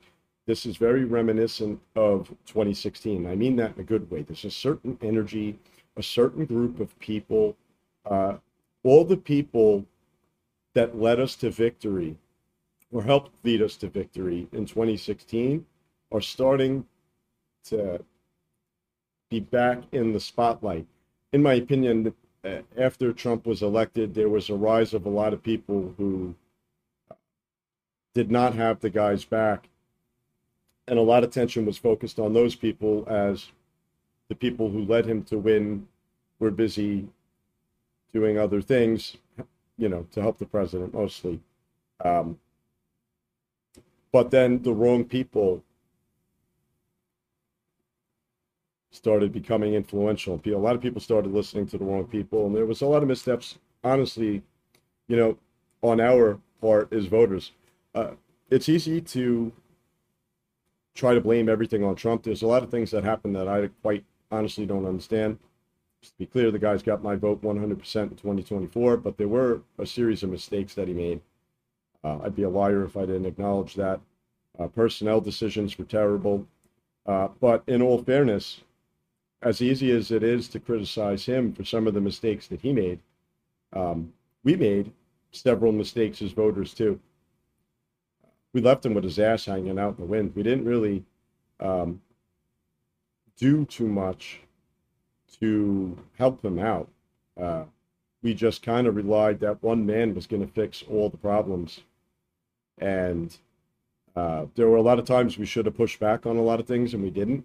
this 0.47 0.65
is 0.65 0.77
very 0.77 1.05
reminiscent 1.05 1.79
of 1.95 2.27
2016. 2.47 3.27
I 3.27 3.35
mean 3.35 3.55
that 3.57 3.75
in 3.75 3.81
a 3.81 3.85
good 3.85 4.09
way. 4.09 4.23
There's 4.23 4.45
a 4.45 4.51
certain 4.51 4.97
energy 5.01 5.59
a 5.97 6.03
certain 6.03 6.45
group 6.45 6.79
of 6.79 6.97
people, 6.99 7.55
uh, 8.05 8.35
all 8.83 9.03
the 9.03 9.17
people 9.17 9.85
that 10.73 10.97
led 10.97 11.19
us 11.19 11.35
to 11.35 11.51
victory 11.51 12.17
or 12.91 13.03
helped 13.03 13.31
lead 13.43 13.61
us 13.61 13.75
to 13.77 13.87
victory 13.87 14.47
in 14.51 14.65
2016 14.65 15.65
are 16.11 16.21
starting 16.21 16.85
to 17.63 18.03
be 19.29 19.39
back 19.39 19.79
in 19.91 20.11
the 20.11 20.19
spotlight. 20.19 20.85
In 21.31 21.41
my 21.41 21.53
opinion, 21.53 22.13
uh, 22.43 22.57
after 22.77 23.13
Trump 23.13 23.45
was 23.45 23.61
elected, 23.61 24.13
there 24.13 24.29
was 24.29 24.49
a 24.49 24.55
rise 24.55 24.93
of 24.93 25.05
a 25.05 25.09
lot 25.09 25.33
of 25.33 25.43
people 25.43 25.93
who 25.97 26.35
did 28.13 28.29
not 28.29 28.55
have 28.55 28.79
the 28.79 28.89
guys 28.89 29.23
back. 29.23 29.69
And 30.87 30.99
a 30.99 31.03
lot 31.03 31.23
of 31.23 31.29
attention 31.29 31.65
was 31.65 31.77
focused 31.77 32.19
on 32.19 32.33
those 32.33 32.55
people 32.55 33.05
as 33.07 33.47
the 34.31 34.35
people 34.35 34.69
who 34.69 34.85
led 34.85 35.05
him 35.05 35.21
to 35.23 35.37
win 35.37 35.85
were 36.39 36.51
busy 36.51 37.05
doing 38.13 38.37
other 38.37 38.61
things, 38.61 39.17
you 39.77 39.89
know, 39.89 40.07
to 40.13 40.21
help 40.21 40.37
the 40.37 40.45
president 40.45 40.93
mostly. 40.93 41.37
Um, 41.99 42.39
but 44.13 44.31
then 44.31 44.63
the 44.63 44.71
wrong 44.73 45.03
people 45.03 45.61
started 48.91 49.33
becoming 49.33 49.73
influential. 49.73 50.39
A 50.45 50.49
lot 50.51 50.77
of 50.77 50.81
people 50.81 51.01
started 51.01 51.33
listening 51.33 51.65
to 51.67 51.77
the 51.77 51.83
wrong 51.83 52.05
people, 52.05 52.45
and 52.45 52.55
there 52.55 52.65
was 52.65 52.81
a 52.81 52.85
lot 52.85 53.01
of 53.01 53.09
missteps. 53.09 53.57
Honestly, 53.83 54.41
you 55.09 55.17
know, 55.17 55.37
on 55.81 55.99
our 55.99 56.39
part 56.61 56.93
as 56.93 57.07
voters, 57.07 57.51
uh, 57.95 58.11
it's 58.49 58.69
easy 58.69 59.01
to 59.01 59.51
try 60.95 61.13
to 61.13 61.19
blame 61.19 61.49
everything 61.49 61.83
on 61.83 61.95
Trump. 61.95 62.23
There's 62.23 62.43
a 62.43 62.47
lot 62.47 62.63
of 62.63 62.71
things 62.71 62.91
that 62.91 63.03
happened 63.03 63.35
that 63.35 63.49
I 63.49 63.67
quite 63.81 64.05
honestly 64.31 64.65
don't 64.65 64.85
understand. 64.85 65.37
Just 66.01 66.13
to 66.13 66.19
be 66.19 66.25
clear, 66.25 66.49
the 66.49 66.59
guy's 66.59 66.81
got 66.81 67.03
my 67.03 67.15
vote 67.15 67.41
100% 67.43 67.61
in 67.61 67.77
2024, 67.77 68.97
but 68.97 69.17
there 69.17 69.27
were 69.27 69.61
a 69.77 69.85
series 69.85 70.23
of 70.23 70.31
mistakes 70.31 70.73
that 70.73 70.87
he 70.87 70.93
made. 70.93 71.21
Uh, 72.03 72.19
I'd 72.23 72.35
be 72.35 72.43
a 72.43 72.49
liar 72.49 72.83
if 72.83 72.97
I 72.97 73.01
didn't 73.01 73.27
acknowledge 73.27 73.75
that. 73.75 73.99
Uh, 74.57 74.67
personnel 74.67 75.21
decisions 75.21 75.77
were 75.77 75.85
terrible. 75.85 76.47
Uh, 77.05 77.29
but 77.39 77.63
in 77.67 77.81
all 77.81 78.03
fairness, 78.03 78.61
as 79.41 79.61
easy 79.61 79.91
as 79.91 80.11
it 80.11 80.23
is 80.23 80.47
to 80.49 80.59
criticize 80.59 81.25
him 81.25 81.53
for 81.53 81.63
some 81.63 81.87
of 81.87 81.93
the 81.93 82.01
mistakes 82.01 82.47
that 82.47 82.61
he 82.61 82.73
made, 82.73 82.99
um, 83.73 84.13
we 84.43 84.55
made 84.55 84.91
several 85.31 85.71
mistakes 85.71 86.21
as 86.21 86.31
voters 86.31 86.73
too. 86.73 86.99
We 88.53 88.61
left 88.61 88.85
him 88.85 88.93
with 88.93 89.03
his 89.03 89.19
ass 89.19 89.45
hanging 89.45 89.79
out 89.79 89.97
in 89.97 90.05
the 90.05 90.11
wind. 90.11 90.33
We 90.35 90.43
didn't 90.43 90.65
really 90.65 91.03
um, 91.59 92.01
do 93.41 93.65
too 93.65 93.87
much 93.87 94.41
to 95.39 95.97
help 96.17 96.41
them 96.43 96.59
out. 96.59 96.87
Uh, 97.39 97.63
we 98.21 98.35
just 98.35 98.61
kind 98.61 98.85
of 98.85 98.95
relied 98.95 99.39
that 99.39 99.63
one 99.63 99.83
man 99.83 100.13
was 100.13 100.27
going 100.27 100.45
to 100.45 100.53
fix 100.53 100.83
all 100.87 101.09
the 101.09 101.17
problems. 101.17 101.81
And 102.77 103.35
uh, 104.15 104.45
there 104.53 104.69
were 104.69 104.77
a 104.77 104.81
lot 104.81 104.99
of 104.99 105.05
times 105.05 105.39
we 105.39 105.47
should 105.47 105.65
have 105.65 105.75
pushed 105.75 105.99
back 105.99 106.27
on 106.27 106.37
a 106.37 106.43
lot 106.43 106.59
of 106.59 106.67
things 106.67 106.93
and 106.93 107.01
we 107.01 107.09
didn't. 107.09 107.43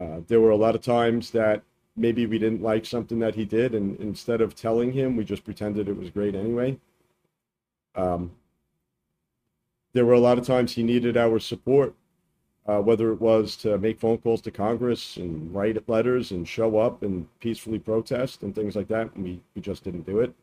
Uh, 0.00 0.20
there 0.28 0.40
were 0.40 0.50
a 0.50 0.56
lot 0.56 0.76
of 0.76 0.82
times 0.82 1.32
that 1.32 1.62
maybe 1.96 2.24
we 2.24 2.38
didn't 2.38 2.62
like 2.62 2.86
something 2.86 3.18
that 3.18 3.34
he 3.34 3.44
did, 3.44 3.74
and 3.74 3.98
instead 4.00 4.40
of 4.40 4.54
telling 4.54 4.92
him, 4.92 5.16
we 5.16 5.24
just 5.24 5.44
pretended 5.44 5.88
it 5.88 5.96
was 5.96 6.08
great 6.08 6.36
anyway. 6.36 6.78
Um, 7.96 8.30
there 9.92 10.06
were 10.06 10.14
a 10.14 10.20
lot 10.20 10.38
of 10.38 10.46
times 10.46 10.72
he 10.72 10.84
needed 10.84 11.16
our 11.16 11.40
support, 11.40 11.94
uh, 12.66 12.80
whether 12.80 13.12
it 13.12 13.20
was 13.20 13.56
to 13.56 13.78
make 13.78 13.98
phone 13.98 14.18
calls 14.18 14.40
to 14.42 14.50
Congress 14.50 15.16
and 15.16 15.52
write 15.54 15.88
letters 15.88 16.30
and 16.30 16.46
show 16.46 16.78
up 16.78 17.02
and 17.02 17.26
peacefully 17.40 17.78
protest 17.78 18.42
and 18.42 18.54
things 18.54 18.76
like 18.76 18.88
that. 18.88 19.16
We, 19.16 19.40
we 19.54 19.62
just 19.62 19.84
didn't 19.84 20.06
do 20.06 20.20
it. 20.20 20.34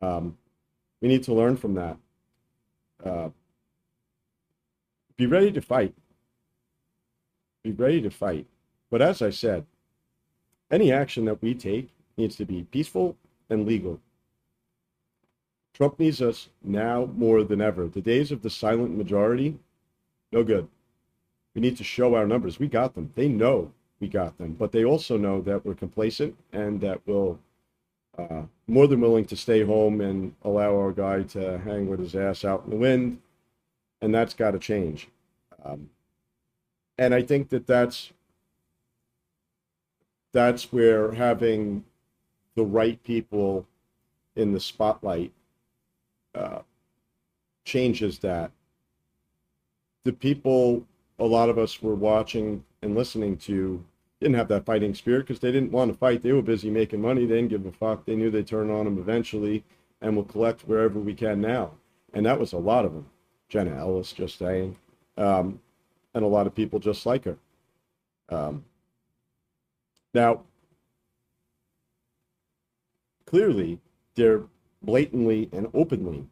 Um, 0.00 0.36
we 1.00 1.08
need 1.08 1.22
to 1.24 1.34
learn 1.34 1.56
from 1.56 1.74
that. 1.74 1.96
Uh, 3.04 3.28
be 5.16 5.26
ready 5.26 5.52
to 5.52 5.60
fight. 5.60 5.94
Be 7.62 7.72
ready 7.72 8.00
to 8.02 8.10
fight. 8.10 8.46
But 8.90 9.02
as 9.02 9.22
I 9.22 9.30
said, 9.30 9.64
any 10.70 10.92
action 10.92 11.24
that 11.26 11.40
we 11.40 11.54
take 11.54 11.90
needs 12.16 12.36
to 12.36 12.44
be 12.44 12.64
peaceful 12.64 13.16
and 13.48 13.66
legal. 13.66 14.00
Trump 15.74 15.98
needs 15.98 16.20
us 16.20 16.48
now 16.62 17.08
more 17.14 17.44
than 17.44 17.60
ever. 17.60 17.88
The 17.88 18.00
days 18.00 18.30
of 18.30 18.42
the 18.42 18.50
silent 18.50 18.96
majority, 18.96 19.58
no 20.30 20.44
good. 20.44 20.68
We 21.54 21.60
need 21.60 21.76
to 21.76 21.84
show 21.84 22.14
our 22.14 22.26
numbers. 22.26 22.58
We 22.58 22.68
got 22.68 22.94
them. 22.94 23.12
They 23.14 23.28
know 23.28 23.72
we 24.00 24.08
got 24.08 24.38
them, 24.38 24.54
but 24.58 24.72
they 24.72 24.84
also 24.84 25.16
know 25.16 25.40
that 25.42 25.64
we're 25.64 25.74
complacent 25.74 26.36
and 26.52 26.80
that 26.80 27.00
we'll 27.06 27.38
uh, 28.18 28.42
more 28.66 28.86
than 28.86 29.00
willing 29.00 29.24
to 29.24 29.36
stay 29.36 29.64
home 29.64 30.00
and 30.00 30.34
allow 30.42 30.74
our 30.76 30.92
guy 30.92 31.22
to 31.22 31.58
hang 31.58 31.88
with 31.88 31.98
his 31.98 32.14
ass 32.14 32.44
out 32.44 32.62
in 32.64 32.70
the 32.70 32.76
wind, 32.76 33.20
and 34.02 34.14
that's 34.14 34.34
got 34.34 34.50
to 34.50 34.58
change. 34.58 35.08
Um, 35.64 35.88
and 36.98 37.14
I 37.14 37.22
think 37.22 37.48
that 37.50 37.66
that's 37.66 38.12
that's 40.32 40.72
where 40.72 41.12
having 41.12 41.84
the 42.54 42.64
right 42.64 43.02
people 43.02 43.66
in 44.36 44.52
the 44.52 44.60
spotlight 44.60 45.32
uh, 46.34 46.60
changes 47.64 48.18
that. 48.20 48.50
The 50.04 50.12
people 50.12 50.84
a 51.18 51.24
lot 51.24 51.48
of 51.48 51.58
us 51.58 51.82
were 51.82 51.94
watching 51.94 52.64
and 52.82 52.94
listening 52.94 53.36
to 53.38 53.84
didn't 54.20 54.36
have 54.36 54.48
that 54.48 54.64
fighting 54.64 54.94
spirit 54.94 55.26
because 55.26 55.40
they 55.40 55.50
didn't 55.50 55.72
want 55.72 55.90
to 55.90 55.98
fight. 55.98 56.22
They 56.22 56.32
were 56.32 56.42
busy 56.42 56.70
making 56.70 57.02
money. 57.02 57.26
They 57.26 57.36
didn't 57.36 57.50
give 57.50 57.66
a 57.66 57.72
fuck. 57.72 58.06
They 58.06 58.14
knew 58.14 58.30
they'd 58.30 58.46
turn 58.46 58.70
on 58.70 58.84
them 58.84 58.98
eventually 58.98 59.64
and 60.00 60.14
we'll 60.14 60.24
collect 60.24 60.62
wherever 60.62 60.98
we 60.98 61.14
can 61.14 61.40
now. 61.40 61.72
And 62.14 62.24
that 62.26 62.38
was 62.38 62.52
a 62.52 62.58
lot 62.58 62.84
of 62.84 62.92
them. 62.92 63.06
Jenna 63.48 63.76
Ellis 63.76 64.12
just 64.12 64.38
saying. 64.38 64.76
Um, 65.16 65.60
and 66.14 66.24
a 66.24 66.28
lot 66.28 66.46
of 66.46 66.54
people 66.54 66.78
just 66.78 67.04
like 67.04 67.24
her. 67.24 67.36
Um, 68.28 68.64
now, 70.14 70.42
clearly, 73.26 73.80
they're 74.14 74.42
blatantly 74.82 75.48
and 75.52 75.68
openly 75.74 76.26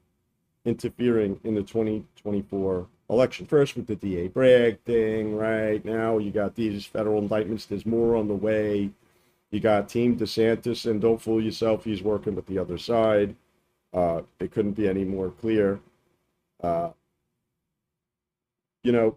interfering 0.65 1.41
in 1.45 1.55
the 1.55 1.63
2024 1.63 2.87
election. 3.11 3.45
First 3.47 3.77
with 3.77 3.87
the 3.87 3.97
DA 3.97 4.29
Bragg 4.29 4.81
thing, 4.83 5.37
right? 5.37 5.85
Now 5.85 6.19
you 6.19 6.31
got 6.31 6.55
these 6.55 6.87
federal 6.87 7.21
indictments. 7.21 7.67
There's 7.67 7.85
more 7.85 8.17
on 8.17 8.29
the 8.29 8.35
way. 8.35 8.91
You 9.51 9.61
got 9.61 9.89
Team 9.89 10.17
DeSantis, 10.17 10.89
and 10.89 11.01
don't 11.01 11.21
fool 11.21 11.43
yourself, 11.43 11.85
he's 11.85 12.03
working 12.03 12.37
with 12.37 12.47
the 12.47 12.59
other 12.59 12.79
side. 12.79 13.35
Uh, 13.93 14.23
it 14.39 14.53
couldn't 14.53 14.73
be 14.73 14.89
any 14.89 15.05
more 15.05 15.31
clear. 15.31 15.81
Uh, 16.63 16.91
you 18.85 18.93
know, 18.93 19.17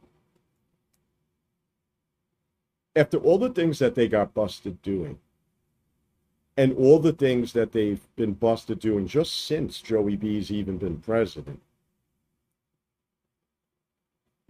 after 2.95 3.17
all 3.17 3.37
the 3.37 3.49
things 3.49 3.77
that 3.79 3.93
they 3.93 4.07
got 4.07 4.33
busted 4.33 4.81
doing, 4.81 5.19
and 6.57 6.73
all 6.73 6.99
the 6.99 7.13
things 7.13 7.53
that 7.53 7.71
they've 7.71 8.01
been 8.15 8.33
busted 8.33 8.79
doing 8.79 9.07
just 9.07 9.45
since 9.45 9.81
Joey 9.81 10.15
B's 10.15 10.51
even 10.51 10.77
been 10.77 10.97
president, 10.97 11.61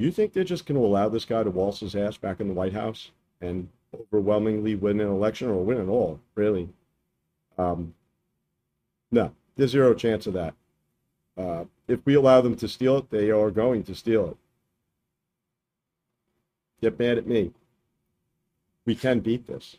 you 0.06 0.12
think 0.12 0.34
they're 0.34 0.44
just 0.44 0.66
going 0.66 0.80
to 0.80 0.86
allow 0.86 1.10
this 1.10 1.26
guy 1.26 1.44
to 1.44 1.50
waltz 1.50 1.80
his 1.80 1.96
ass 1.96 2.18
back 2.18 2.40
in 2.40 2.48
the 2.48 2.54
White 2.54 2.74
House 2.74 3.12
and 3.42 3.70
overwhelmingly 3.94 4.76
win 4.76 5.00
an 5.00 5.08
election 5.08 5.50
or 5.50 5.64
win 5.64 5.80
it 5.80 5.88
all, 5.88 6.20
really? 6.36 6.70
Um, 7.58 7.94
no, 9.12 9.32
there's 9.56 9.72
zero 9.72 9.94
chance 9.94 10.26
of 10.28 10.34
that. 10.34 10.54
Uh, 11.38 11.66
if 11.88 12.00
we 12.06 12.16
allow 12.16 12.42
them 12.42 12.56
to 12.56 12.68
steal 12.68 12.98
it, 12.98 13.10
they 13.12 13.30
are 13.32 13.52
going 13.52 13.84
to 13.84 13.96
steal 13.96 14.30
it. 14.30 14.38
Get 16.82 17.00
mad 17.00 17.18
at 17.18 17.28
me 17.28 17.54
we 18.86 18.96
can 18.96 19.20
beat 19.20 19.48
this. 19.48 19.78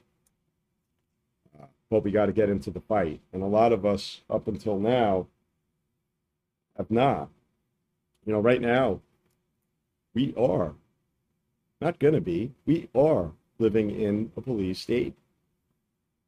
Uh, 1.60 1.66
but 1.90 2.04
we 2.04 2.10
got 2.10 2.26
to 2.26 2.32
get 2.32 2.48
into 2.48 2.70
the 2.70 2.80
fight. 2.80 3.20
And 3.32 3.42
a 3.42 3.46
lot 3.46 3.72
of 3.72 3.84
us, 3.84 4.22
up 4.30 4.48
until 4.48 4.78
now, 4.78 5.26
have 6.76 6.90
not. 6.90 7.28
You 8.24 8.32
know, 8.32 8.40
right 8.40 8.60
now, 8.60 9.00
we 10.14 10.34
are 10.36 10.74
not 11.80 11.98
going 11.98 12.14
to 12.14 12.20
be, 12.20 12.52
we 12.66 12.88
are 12.94 13.32
living 13.58 13.90
in 13.90 14.32
a 14.36 14.40
police 14.40 14.80
state, 14.80 15.14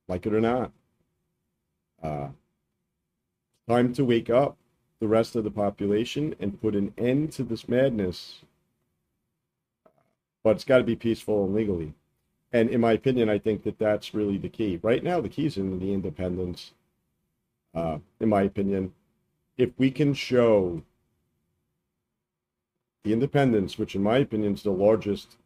like 0.09 0.27
it 0.27 0.35
or 0.35 0.41
not. 0.41 0.73
Uh, 2.03 2.29
time 3.69 3.93
to 3.95 4.05
wake 4.05 4.31
up 4.31 4.57
the 5.01 5.09
rest 5.09 5.37
of 5.37 5.45
the 5.45 5.51
population 5.51 6.35
and 6.41 6.61
put 6.61 6.75
an 6.75 6.93
end 6.99 7.33
to 7.33 7.43
this 7.43 7.69
madness. 7.69 8.43
But 10.45 10.57
it's 10.57 10.65
got 10.65 10.79
to 10.79 10.85
be 10.85 10.97
peaceful 10.97 11.45
and 11.45 11.55
legally. 11.55 11.95
And 12.53 12.71
in 12.71 12.81
my 12.81 12.93
opinion, 12.93 13.29
I 13.29 13.39
think 13.39 13.65
that 13.65 13.79
that's 13.79 14.15
really 14.15 14.39
the 14.39 14.49
key. 14.49 14.79
Right 14.83 15.03
now, 15.03 15.21
the 15.21 15.29
key 15.29 15.47
is 15.47 15.57
in 15.57 15.79
the 15.79 15.93
independence, 15.93 16.73
Uh, 17.75 17.99
in 18.21 18.29
my 18.29 18.43
opinion, 18.43 18.93
if 19.59 19.71
we 19.77 19.91
can 19.91 20.15
show 20.15 20.83
the 23.07 23.13
independents, 23.13 23.79
which 23.79 23.95
in 23.95 24.03
my 24.03 24.19
opinion 24.19 24.55
is 24.55 24.65
the 24.65 24.71
largest 24.73 25.37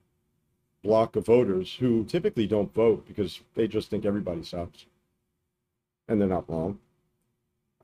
block 0.82 1.14
of 1.14 1.26
voters 1.26 1.76
who 1.78 2.04
typically 2.04 2.46
don't 2.46 2.72
vote 2.72 3.06
because 3.06 3.42
they 3.54 3.68
just 3.68 3.90
think 3.90 4.06
everybody 4.06 4.42
sucks, 4.42 4.86
and 6.08 6.18
they're 6.18 6.26
not 6.26 6.48
wrong. 6.48 6.78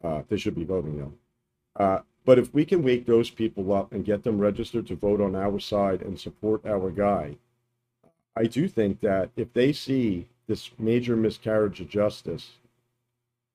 Uh, 0.03 0.23
they 0.31 0.39
should 0.39 0.55
be 0.55 0.65
voting 0.65 0.97
though. 0.97 1.12
Uh, 1.85 2.01
but 2.25 2.39
if 2.39 2.55
we 2.55 2.65
can 2.65 2.83
wake 2.83 3.05
those 3.05 3.29
people 3.29 3.71
up 3.75 3.93
and 3.93 4.07
get 4.07 4.25
them 4.25 4.39
registered 4.39 4.87
to 4.87 4.97
vote 4.97 5.21
on 5.21 5.37
our 5.37 5.61
side 5.61 6.01
and 6.01 6.19
support 6.19 6.65
our 6.65 6.91
guy, 6.91 7.37
I 8.35 8.45
do 8.45 8.69
think 8.69 9.01
that 9.01 9.29
if 9.37 9.53
they 9.53 9.75
see 9.75 10.27
this 10.47 10.71
major 10.79 11.17
miscarriage 11.17 11.83
of 11.83 11.91
justice, 11.91 12.53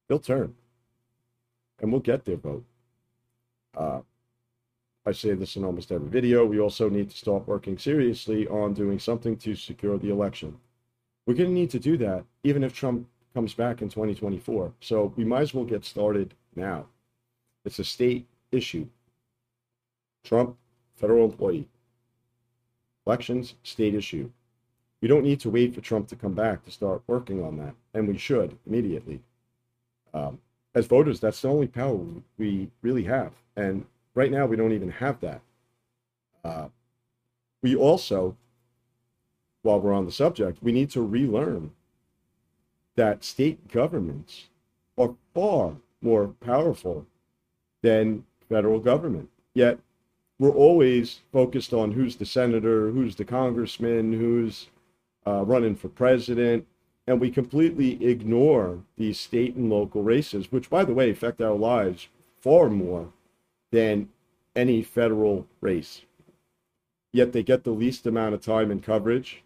they'll 0.08 0.20
turn 0.20 0.54
and 1.80 1.92
we'll 1.92 2.00
get 2.00 2.26
their 2.26 2.38
vote. 2.38 2.64
Uh, 3.76 4.02
I 5.06 5.12
say 5.12 5.34
this 5.34 5.56
in 5.56 5.64
almost 5.64 5.92
every 5.92 6.10
video. 6.10 6.46
We 6.46 6.60
also 6.60 6.88
need 6.88 7.10
to 7.10 7.18
start 7.18 7.48
working 7.48 7.78
seriously 7.78 8.48
on 8.48 8.74
doing 8.74 9.00
something 9.00 9.36
to 9.38 9.56
secure 9.56 9.98
the 9.98 10.12
election. 10.12 10.58
We're 11.26 11.34
going 11.34 11.50
to 11.50 11.56
need 11.56 11.72
to 11.72 11.80
do 11.80 11.98
that 11.98 12.24
even 12.44 12.64
if 12.64 12.74
Trump 12.74 13.08
comes 13.34 13.54
back 13.54 13.82
in 13.82 13.90
2024. 13.90 14.74
So 14.80 15.14
we 15.16 15.24
might 15.24 15.42
as 15.42 15.54
well 15.54 15.66
get 15.66 15.86
started 15.86 16.36
now. 16.56 16.86
It's 17.66 17.80
a 17.80 17.84
state 17.84 18.28
issue. 18.52 18.88
Trump, 20.24 20.56
federal 20.96 21.26
employee. 21.26 21.68
Elections, 23.08 23.56
state 23.64 23.96
issue. 23.96 24.30
We 25.02 25.08
don't 25.08 25.24
need 25.24 25.40
to 25.40 25.50
wait 25.50 25.74
for 25.74 25.82
Trump 25.82 26.08
to 26.10 26.16
come 26.16 26.34
back 26.34 26.64
to 26.64 26.72
start 26.72 27.02
working 27.08 27.44
on 27.44 27.58
that, 27.58 27.74
and 27.96 28.08
we 28.08 28.18
should 28.18 28.56
immediately. 28.68 29.20
Um, 30.14 30.40
as 30.76 30.86
voters, 30.86 31.20
that's 31.20 31.42
the 31.42 31.50
only 31.50 31.68
power 31.68 32.00
we 32.38 32.70
really 32.84 33.04
have, 33.04 33.34
and 33.56 33.84
right 34.16 34.32
now 34.32 34.46
we 34.46 34.56
don't 34.56 34.74
even 34.74 34.90
have 34.90 35.20
that. 35.22 35.42
Uh, 36.44 36.68
we 37.62 37.76
also, 37.76 38.36
while 39.62 39.80
we're 39.80 39.94
on 39.94 40.06
the 40.06 40.12
subject, 40.12 40.58
we 40.62 40.72
need 40.72 40.90
to 40.92 41.02
relearn 41.02 41.72
that 42.96 43.24
state 43.24 43.72
governments 43.72 44.48
are 44.98 45.16
far 45.34 45.74
more 46.02 46.28
powerful 46.40 47.06
than 47.82 48.26
federal 48.50 48.80
government. 48.80 49.30
Yet 49.54 49.80
we're 50.40 50.50
always 50.50 51.20
focused 51.32 51.74
on 51.74 51.92
who's 51.92 52.16
the 52.16 52.26
senator, 52.26 52.90
who's 52.90 53.16
the 53.16 53.26
congressman, 53.26 54.14
who's 54.14 54.68
uh, 55.26 55.44
running 55.46 55.76
for 55.76 55.88
president, 55.88 56.66
and 57.08 57.20
we 57.20 57.30
completely 57.30 58.04
ignore 58.04 58.80
these 58.98 59.20
state 59.20 59.56
and 59.56 59.70
local 59.70 60.04
races, 60.04 60.52
which, 60.52 60.70
by 60.70 60.84
the 60.84 60.94
way, 60.94 61.10
affect 61.10 61.42
our 61.42 61.56
lives 61.56 62.08
far 62.40 62.70
more 62.70 63.10
than 63.72 64.10
any 64.56 64.84
federal 64.84 65.48
race. 65.60 66.02
Yet 67.12 67.34
they 67.34 67.44
get 67.44 67.64
the 67.64 67.72
least 67.72 68.06
amount 68.06 68.36
of 68.36 68.42
time 68.42 68.72
and 68.72 68.84
coverage. 68.84 69.44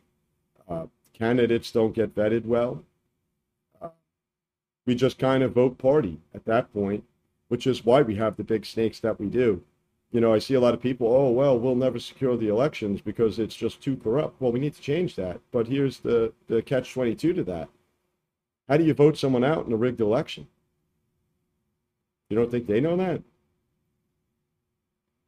Uh, 0.68 0.88
candidates 1.14 1.72
don't 1.72 1.94
get 1.94 2.16
vetted 2.16 2.46
well. 2.46 2.84
Uh, 3.82 3.90
we 4.86 4.96
just 4.96 5.18
kind 5.18 5.44
of 5.44 5.54
vote 5.54 5.78
party 5.78 6.20
at 6.34 6.46
that 6.46 6.74
point, 6.74 7.04
which 7.48 7.66
is 7.66 7.86
why 7.86 8.02
we 8.02 8.16
have 8.16 8.36
the 8.36 8.44
big 8.44 8.66
snakes 8.66 9.00
that 9.00 9.20
we 9.20 9.28
do 9.28 9.64
you 10.16 10.22
know, 10.22 10.34
I 10.34 10.40
see 10.40 10.54
a 10.54 10.62
lot 10.62 10.74
of 10.74 10.82
people, 10.82 11.08
oh, 11.08 11.30
well, 11.30 11.60
we'll 11.60 11.76
never 11.76 12.00
secure 12.00 12.38
the 12.38 12.48
elections 12.48 13.02
because 13.02 13.38
it's 13.38 13.54
just 13.54 13.82
too 13.82 13.98
corrupt. 13.98 14.40
Well, 14.40 14.54
we 14.54 14.62
need 14.62 14.74
to 14.74 14.82
change 14.82 15.14
that. 15.18 15.42
But 15.52 15.68
here's 15.68 16.00
the, 16.00 16.32
the 16.48 16.62
catch 16.62 16.94
22 16.94 17.34
to 17.34 17.44
that. 17.44 17.68
How 18.70 18.78
do 18.78 18.86
you 18.86 18.94
vote 18.94 19.18
someone 19.18 19.44
out 19.44 19.66
in 19.66 19.74
a 19.74 19.76
rigged 19.76 20.00
election? 20.00 20.48
You 22.30 22.38
don't 22.38 22.50
think 22.50 22.66
they 22.66 22.80
know 22.80 22.96
that? 22.96 23.24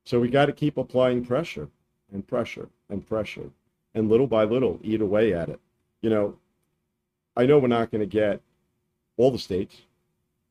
So 0.08 0.22
we 0.22 0.30
got 0.30 0.46
to 0.46 0.54
keep 0.54 0.78
applying 0.78 1.26
pressure 1.26 1.68
and 2.14 2.26
pressure 2.26 2.70
and 2.88 3.06
pressure 3.06 3.50
and 3.94 4.08
little 4.08 4.26
by 4.26 4.46
little 4.46 4.80
eat 4.82 5.02
away 5.02 5.34
at 5.34 5.50
it. 5.50 5.60
You 6.02 6.10
know, 6.10 6.38
I 7.36 7.46
know 7.46 7.60
we're 7.60 7.68
not 7.68 7.92
going 7.92 8.00
to 8.00 8.06
get 8.06 8.40
all 9.18 9.32
the 9.32 9.38
states, 9.38 9.82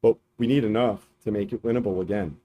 but 0.03 0.19
we 0.37 0.47
need 0.47 0.62
enough 0.62 1.09
to 1.25 1.31
make 1.31 1.55
it 1.55 1.62
winnable 1.62 2.03
again 2.03 2.37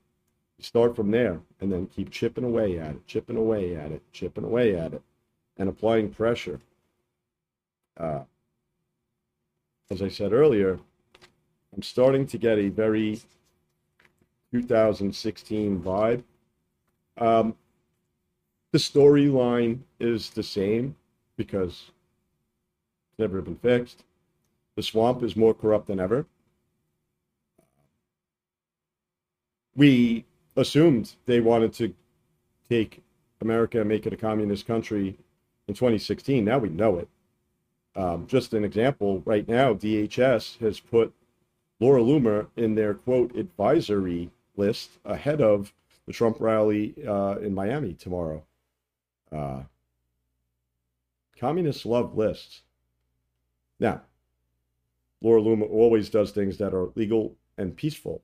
start 0.59 0.95
from 0.95 1.11
there 1.11 1.41
and 1.59 1.69
then 1.69 1.87
keep 1.87 2.11
chipping 2.11 2.45
away 2.45 2.79
at 2.79 2.91
it, 2.91 3.05
chipping 3.07 3.35
away 3.35 3.75
at 3.75 3.91
it, 3.91 4.01
chipping 4.13 4.45
away 4.45 4.73
at 4.77 4.93
it, 4.93 5.01
and 5.57 5.67
applying 5.67 6.09
pressure. 6.09 6.61
Uh, 7.99 8.21
as 9.89 10.01
I 10.01 10.07
said 10.07 10.31
earlier, 10.31 10.79
I'm 11.75 11.81
starting 11.81 12.25
to 12.27 12.37
get 12.37 12.57
a 12.57 12.69
very 12.69 13.19
2016 14.53 15.81
vibe. 15.81 16.23
Um, 17.17 17.55
the 18.71 18.77
storyline 18.77 19.79
is 19.99 20.29
the 20.29 20.43
same 20.43 20.95
because 21.35 21.91
it's 23.09 23.19
never 23.19 23.41
been 23.41 23.57
fixed. 23.57 24.03
The 24.75 24.83
swamp 24.83 25.23
is 25.23 25.35
more 25.35 25.53
corrupt 25.53 25.87
than 25.87 25.99
ever. 25.99 26.25
We 29.75 30.25
assumed 30.55 31.15
they 31.25 31.39
wanted 31.39 31.73
to 31.73 31.93
take 32.69 33.01
America 33.41 33.79
and 33.79 33.89
make 33.89 34.05
it 34.05 34.13
a 34.13 34.17
communist 34.17 34.65
country 34.65 35.17
in 35.67 35.73
2016. 35.73 36.45
Now 36.45 36.59
we 36.59 36.69
know 36.69 36.97
it. 36.99 37.09
Um, 37.95 38.25
just 38.27 38.53
an 38.53 38.63
example, 38.63 39.21
right 39.25 39.47
now, 39.47 39.73
DHS 39.73 40.59
has 40.59 40.79
put 40.79 41.13
Laura 41.79 42.01
Loomer 42.01 42.47
in 42.55 42.75
their 42.75 42.93
quote 42.93 43.35
advisory 43.35 44.29
list 44.55 44.91
ahead 45.03 45.41
of 45.41 45.73
the 46.07 46.13
Trump 46.13 46.37
rally 46.39 46.95
uh, 47.07 47.37
in 47.37 47.53
Miami 47.53 47.93
tomorrow. 47.93 48.43
Uh, 49.31 49.63
communists 51.39 51.85
love 51.85 52.17
lists. 52.17 52.61
Now, 53.79 54.01
Laura 55.21 55.41
Loomer 55.41 55.69
always 55.69 56.09
does 56.09 56.31
things 56.31 56.57
that 56.57 56.73
are 56.73 56.89
legal 56.95 57.35
and 57.57 57.75
peaceful. 57.75 58.23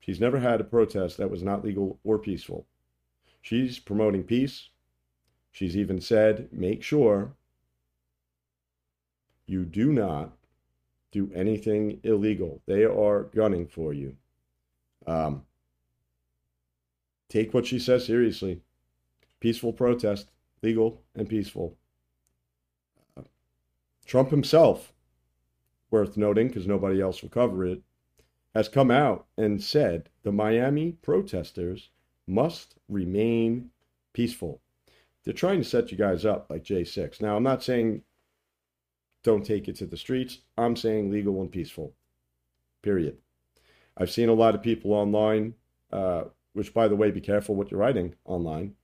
She's 0.00 0.20
never 0.20 0.38
had 0.38 0.60
a 0.60 0.64
protest 0.64 1.16
that 1.18 1.30
was 1.30 1.42
not 1.42 1.64
legal 1.64 1.98
or 2.04 2.18
peaceful. 2.18 2.66
She's 3.42 3.78
promoting 3.78 4.24
peace. 4.24 4.68
She's 5.52 5.76
even 5.76 6.00
said, 6.00 6.48
make 6.52 6.82
sure 6.82 7.32
you 9.46 9.64
do 9.64 9.92
not 9.92 10.32
do 11.10 11.30
anything 11.34 12.00
illegal. 12.02 12.60
They 12.66 12.84
are 12.84 13.24
gunning 13.24 13.66
for 13.66 13.92
you. 13.92 14.16
Um, 15.06 15.44
take 17.28 17.54
what 17.54 17.66
she 17.66 17.78
says 17.78 18.06
seriously. 18.06 18.62
Peaceful 19.40 19.72
protest, 19.72 20.30
legal 20.62 21.02
and 21.14 21.28
peaceful. 21.28 21.76
Trump 24.06 24.30
himself, 24.30 24.92
worth 25.90 26.16
noting 26.16 26.48
because 26.48 26.66
nobody 26.66 27.00
else 27.00 27.22
will 27.22 27.28
cover 27.28 27.64
it, 27.64 27.82
has 28.54 28.68
come 28.68 28.90
out 28.90 29.26
and 29.36 29.62
said 29.62 30.08
the 30.22 30.32
Miami 30.32 30.92
protesters 30.92 31.90
must 32.26 32.74
remain 32.88 33.70
peaceful. 34.12 34.60
They're 35.24 35.34
trying 35.34 35.58
to 35.58 35.68
set 35.68 35.90
you 35.90 35.98
guys 35.98 36.24
up 36.24 36.46
like 36.48 36.64
J6. 36.64 37.20
Now, 37.20 37.36
I'm 37.36 37.42
not 37.42 37.62
saying 37.62 38.02
don't 39.22 39.44
take 39.44 39.68
it 39.68 39.76
to 39.76 39.86
the 39.86 39.96
streets. 39.96 40.38
I'm 40.56 40.76
saying 40.76 41.10
legal 41.10 41.40
and 41.42 41.52
peaceful. 41.52 41.92
Period. 42.82 43.18
I've 43.96 44.10
seen 44.10 44.28
a 44.28 44.34
lot 44.34 44.54
of 44.54 44.62
people 44.62 44.92
online, 44.92 45.54
uh, 45.92 46.24
which, 46.58 46.74
by 46.74 46.88
the 46.88 46.96
way, 46.96 47.12
be 47.12 47.20
careful 47.20 47.54
what 47.54 47.70
you're 47.70 47.78
writing 47.78 48.16
online. 48.24 48.74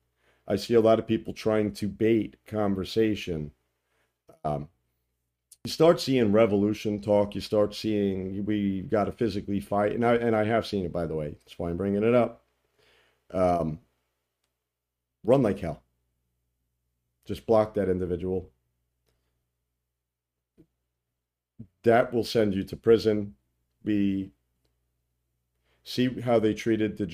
I 0.47 0.55
see 0.55 0.75
a 0.75 0.81
lot 0.81 1.01
of 1.01 1.09
people 1.09 1.35
trying 1.35 1.73
to 1.73 1.89
bait 1.89 2.37
conversation. 2.47 3.51
Um, 4.45 4.69
you 5.65 5.73
start 5.73 6.01
seeing 6.01 6.31
revolution 6.31 7.01
talk. 7.01 7.35
You 7.35 7.41
start 7.41 7.75
seeing 7.75 8.45
we 8.47 8.83
got 8.83 9.05
to 9.07 9.13
physically 9.13 9.59
fight, 9.59 9.93
and 9.93 10.07
I 10.07 10.15
and 10.15 10.37
I 10.37 10.45
have 10.45 10.67
seen 10.67 10.85
it 10.85 10.93
by 10.93 11.07
the 11.07 11.17
way. 11.17 11.37
That's 11.45 11.59
why 11.59 11.71
I'm 11.71 11.77
bringing 11.77 12.05
it 12.05 12.15
up. 12.15 12.45
Um, 13.33 13.81
run 15.25 15.43
like 15.43 15.59
hell. 15.59 15.83
Just 17.27 17.45
block 17.45 17.75
that 17.75 17.89
individual. 17.89 18.51
That 21.83 22.13
will 22.13 22.25
send 22.25 22.55
you 22.55 22.63
to 22.65 22.77
prison. 22.77 23.35
We 23.83 24.31
see 25.83 26.21
how 26.21 26.39
they 26.39 26.55
treated 26.55 26.97
the 26.97 27.07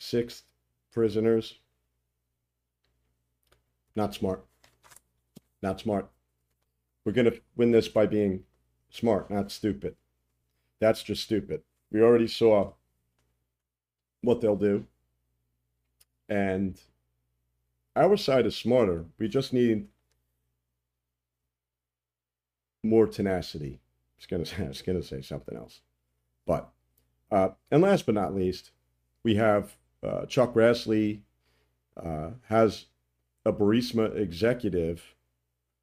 J6 0.00 0.42
prisoners. 0.92 1.58
Not 3.94 4.14
smart. 4.14 4.44
Not 5.62 5.80
smart. 5.80 6.08
We're 7.04 7.12
going 7.12 7.30
to 7.30 7.40
win 7.56 7.70
this 7.70 7.88
by 7.88 8.06
being 8.06 8.44
smart, 8.90 9.30
not 9.30 9.50
stupid. 9.50 9.96
That's 10.80 11.02
just 11.02 11.22
stupid. 11.22 11.62
We 11.90 12.02
already 12.02 12.28
saw 12.28 12.72
what 14.22 14.40
they'll 14.40 14.56
do. 14.56 14.86
And 16.28 16.80
our 17.96 18.16
side 18.16 18.46
is 18.46 18.56
smarter. 18.56 19.06
We 19.18 19.28
just 19.28 19.52
need 19.52 19.88
more 22.82 23.06
tenacity. 23.06 23.80
I 23.80 24.16
was 24.18 24.26
gonna 24.26 24.46
say, 24.74 24.84
gonna 24.86 25.02
say 25.02 25.22
something 25.22 25.56
else, 25.56 25.80
but 26.46 26.70
uh, 27.30 27.50
and 27.70 27.82
last 27.82 28.06
but 28.06 28.14
not 28.14 28.34
least, 28.34 28.70
we 29.22 29.34
have 29.36 29.76
uh, 30.02 30.26
Chuck 30.26 30.54
Grassley 30.54 31.20
uh, 31.96 32.30
has 32.48 32.86
a 33.44 33.52
Burisma 33.52 34.14
executive 34.16 35.14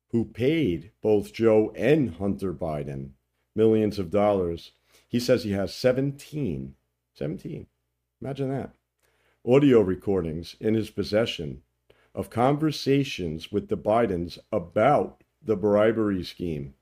who 0.09 0.25
paid 0.25 0.91
both 1.01 1.33
Joe 1.33 1.71
and 1.75 2.15
Hunter 2.15 2.53
Biden 2.53 3.11
millions 3.55 3.99
of 3.99 4.11
dollars. 4.11 4.71
He 5.07 5.19
says 5.19 5.43
he 5.43 5.51
has 5.51 5.73
17, 5.73 6.75
17, 7.13 7.67
imagine 8.21 8.49
that, 8.49 8.75
audio 9.45 9.81
recordings 9.81 10.55
in 10.59 10.75
his 10.75 10.89
possession 10.89 11.63
of 12.13 12.29
conversations 12.29 13.51
with 13.51 13.67
the 13.67 13.77
Bidens 13.77 14.37
about 14.51 15.23
the 15.41 15.55
bribery 15.55 16.23
scheme. 16.23 16.73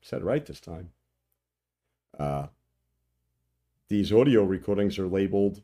Said 0.00 0.22
right 0.22 0.44
this 0.44 0.60
time. 0.60 0.90
Uh, 2.18 2.48
these 3.88 4.12
audio 4.12 4.44
recordings 4.44 4.98
are 4.98 5.08
labeled, 5.08 5.62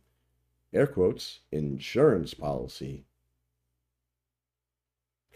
air 0.72 0.87
quotes, 0.87 1.40
insurance 1.50 2.35
policy 2.35 3.04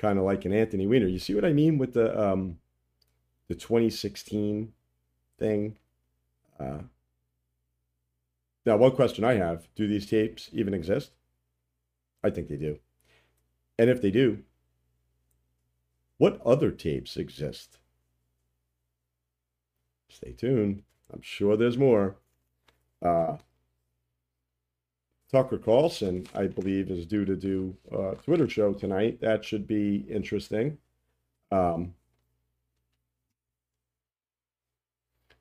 kind 0.05 0.19
of 0.19 0.25
like 0.25 0.45
an 0.45 0.53
Anthony 0.53 0.87
Weiner. 0.87 1.07
You 1.07 1.19
see 1.19 1.35
what 1.35 1.45
I 1.45 1.53
mean 1.53 1.79
with 1.79 1.95
the 1.95 2.19
um, 2.21 2.59
the 3.49 3.55
2016 3.55 4.73
thing? 5.39 5.77
Uh, 6.59 6.81
now, 8.67 8.77
one 8.77 8.93
question 8.93 9.25
I 9.25 9.35
have: 9.35 9.69
Do 9.75 9.87
these 9.87 10.07
tapes 10.07 10.51
even 10.53 10.75
exist? 10.75 11.13
I 12.23 12.31
think 12.31 12.49
they 12.49 12.57
do. 12.57 12.79
And 13.79 13.91
if 13.91 14.01
they 14.01 14.11
do, 14.11 14.43
what 16.17 16.41
other 16.45 16.71
tapes 16.71 17.17
exist? 17.17 17.79
Stay 20.09 20.33
tuned. 20.33 20.83
I'm 21.13 21.23
sure 21.23 21.57
there's 21.57 21.77
more. 21.77 22.17
Uh, 23.03 23.37
Tucker 25.31 25.59
Carlson, 25.59 26.27
I 26.35 26.47
believe, 26.47 26.91
is 26.91 27.07
due 27.07 27.25
to 27.25 27.35
do 27.37 27.77
a 27.91 28.17
Twitter 28.17 28.49
show 28.49 28.73
tonight. 28.73 29.21
That 29.21 29.45
should 29.45 29.67
be 29.67 30.05
interesting. 30.09 30.79
Um, 31.51 31.95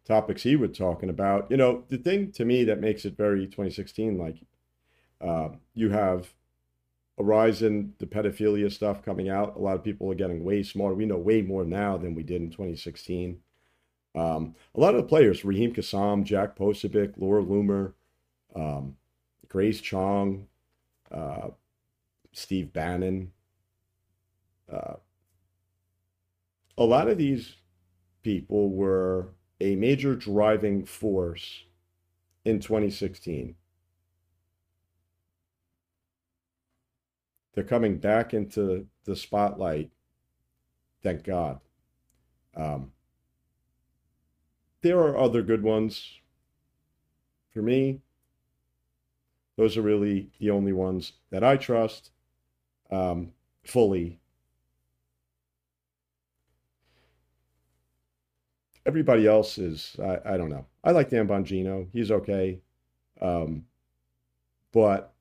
topics 0.06 0.44
he 0.44 0.56
was 0.56 0.78
talking 0.78 1.10
about. 1.10 1.50
You 1.50 1.58
know, 1.58 1.84
the 1.90 1.98
thing 1.98 2.32
to 2.34 2.46
me 2.46 2.64
that 2.66 2.80
makes 2.80 3.06
it 3.06 3.16
very 3.16 3.46
2016 3.46 4.18
like 4.18 4.38
uh, 5.22 5.50
you 5.74 5.90
have 5.90 6.34
a 7.18 7.24
rise 7.24 7.62
in 7.62 7.94
the 8.00 8.06
pedophilia 8.06 8.72
stuff 8.72 9.04
coming 9.04 9.30
out. 9.30 9.56
A 9.56 9.60
lot 9.60 9.76
of 9.76 9.84
people 9.84 10.12
are 10.12 10.16
getting 10.16 10.44
way 10.44 10.64
smarter. 10.64 10.96
We 10.96 11.06
know 11.06 11.18
way 11.18 11.42
more 11.42 11.64
now 11.64 11.98
than 11.98 12.16
we 12.16 12.24
did 12.24 12.42
in 12.42 12.50
2016. 12.50 13.40
Um, 14.16 14.56
a 14.76 14.80
lot 14.80 14.96
of 14.96 15.02
the 15.02 15.08
players, 15.08 15.46
Raheem 15.46 15.74
Kassam, 15.74 16.24
Jack 16.24 16.56
Posobiec, 16.56 17.14
Laura 17.18 17.44
Loomer, 17.44 17.94
um, 18.56 18.96
Grace 19.48 19.82
Chong, 19.82 20.48
uh, 21.12 21.50
Steve 22.32 22.74
Bannon, 22.74 23.32
uh, 24.72 24.96
a 26.78 26.84
lot 26.84 27.08
of 27.08 27.18
these 27.18 27.56
people 28.24 28.72
were 28.72 29.30
a 29.62 29.76
major 29.76 30.16
driving 30.16 30.86
force 30.86 31.66
in 32.44 32.60
2016. 32.60 33.56
They're 37.54 37.64
coming 37.64 37.98
back 37.98 38.34
into 38.34 38.88
the 39.06 39.16
spotlight. 39.16 39.92
Thank 41.04 41.24
God. 41.24 41.60
Um, 42.56 42.92
there 44.82 45.00
are 45.00 45.18
other 45.18 45.42
good 45.44 45.62
ones. 45.64 46.20
For 47.54 47.62
me, 47.62 48.02
those 49.58 49.78
are 49.78 49.82
really 49.82 50.30
the 50.40 50.50
only 50.50 50.74
ones 50.74 51.14
that 51.30 51.44
I 51.44 51.58
trust 51.58 52.12
um, 52.92 53.32
fully 53.64 54.20
everybody 58.86 59.28
else 59.28 59.58
is 59.58 59.96
I, 60.02 60.20
I 60.26 60.38
don't 60.38 60.50
know. 60.50 60.66
I 60.84 60.92
like 60.92 61.10
Dan 61.10 61.28
Bongino. 61.28 61.88
He's 61.92 62.12
okay. 62.12 62.60
Um, 63.22 63.66
but 64.72 65.14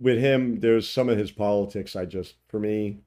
with 0.00 0.18
him, 0.18 0.60
there's 0.60 0.88
some 0.88 1.08
of 1.08 1.18
his 1.18 1.30
politics 1.30 1.94
I 1.94 2.04
just 2.04 2.34
for 2.48 2.58
me 2.58 2.98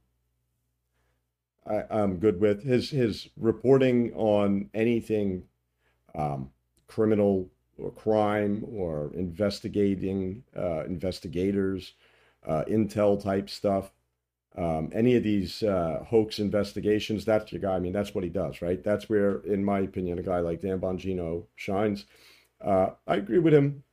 I, 1.67 1.83
I'm 1.89 2.17
good 2.17 2.39
with. 2.39 2.63
His 2.63 2.89
his 2.89 3.29
reporting 3.37 4.13
on 4.13 4.69
anything 4.73 5.43
um, 6.13 6.51
criminal 6.87 7.49
or 7.77 7.91
crime 7.91 8.65
or 8.71 9.11
investigating 9.13 10.43
uh, 10.55 10.83
investigators, 10.85 11.93
uh, 12.47 12.63
intel 12.67 13.21
type 13.21 13.49
stuff 13.49 13.91
um, 14.57 14.89
any 14.93 15.15
of 15.15 15.23
these 15.23 15.63
uh, 15.63 16.03
hoax 16.07 16.39
investigations, 16.39 17.25
that's 17.25 17.51
your 17.51 17.61
guy. 17.61 17.75
I 17.75 17.79
mean, 17.79 17.91
that's 17.91 18.15
what 18.15 18.23
he 18.23 18.29
does, 18.29 18.61
right? 18.61 18.81
That's 18.81 19.09
where, 19.09 19.39
in 19.39 19.65
my 19.65 19.79
opinion, 19.79 20.17
a 20.17 20.23
guy 20.23 20.39
like 20.39 20.61
Dan 20.61 20.79
Bongino 20.79 21.45
shines. 21.55 22.05
Uh, 22.61 22.91
I 23.05 23.17
agree 23.17 23.39
with 23.39 23.53
him 23.53 23.83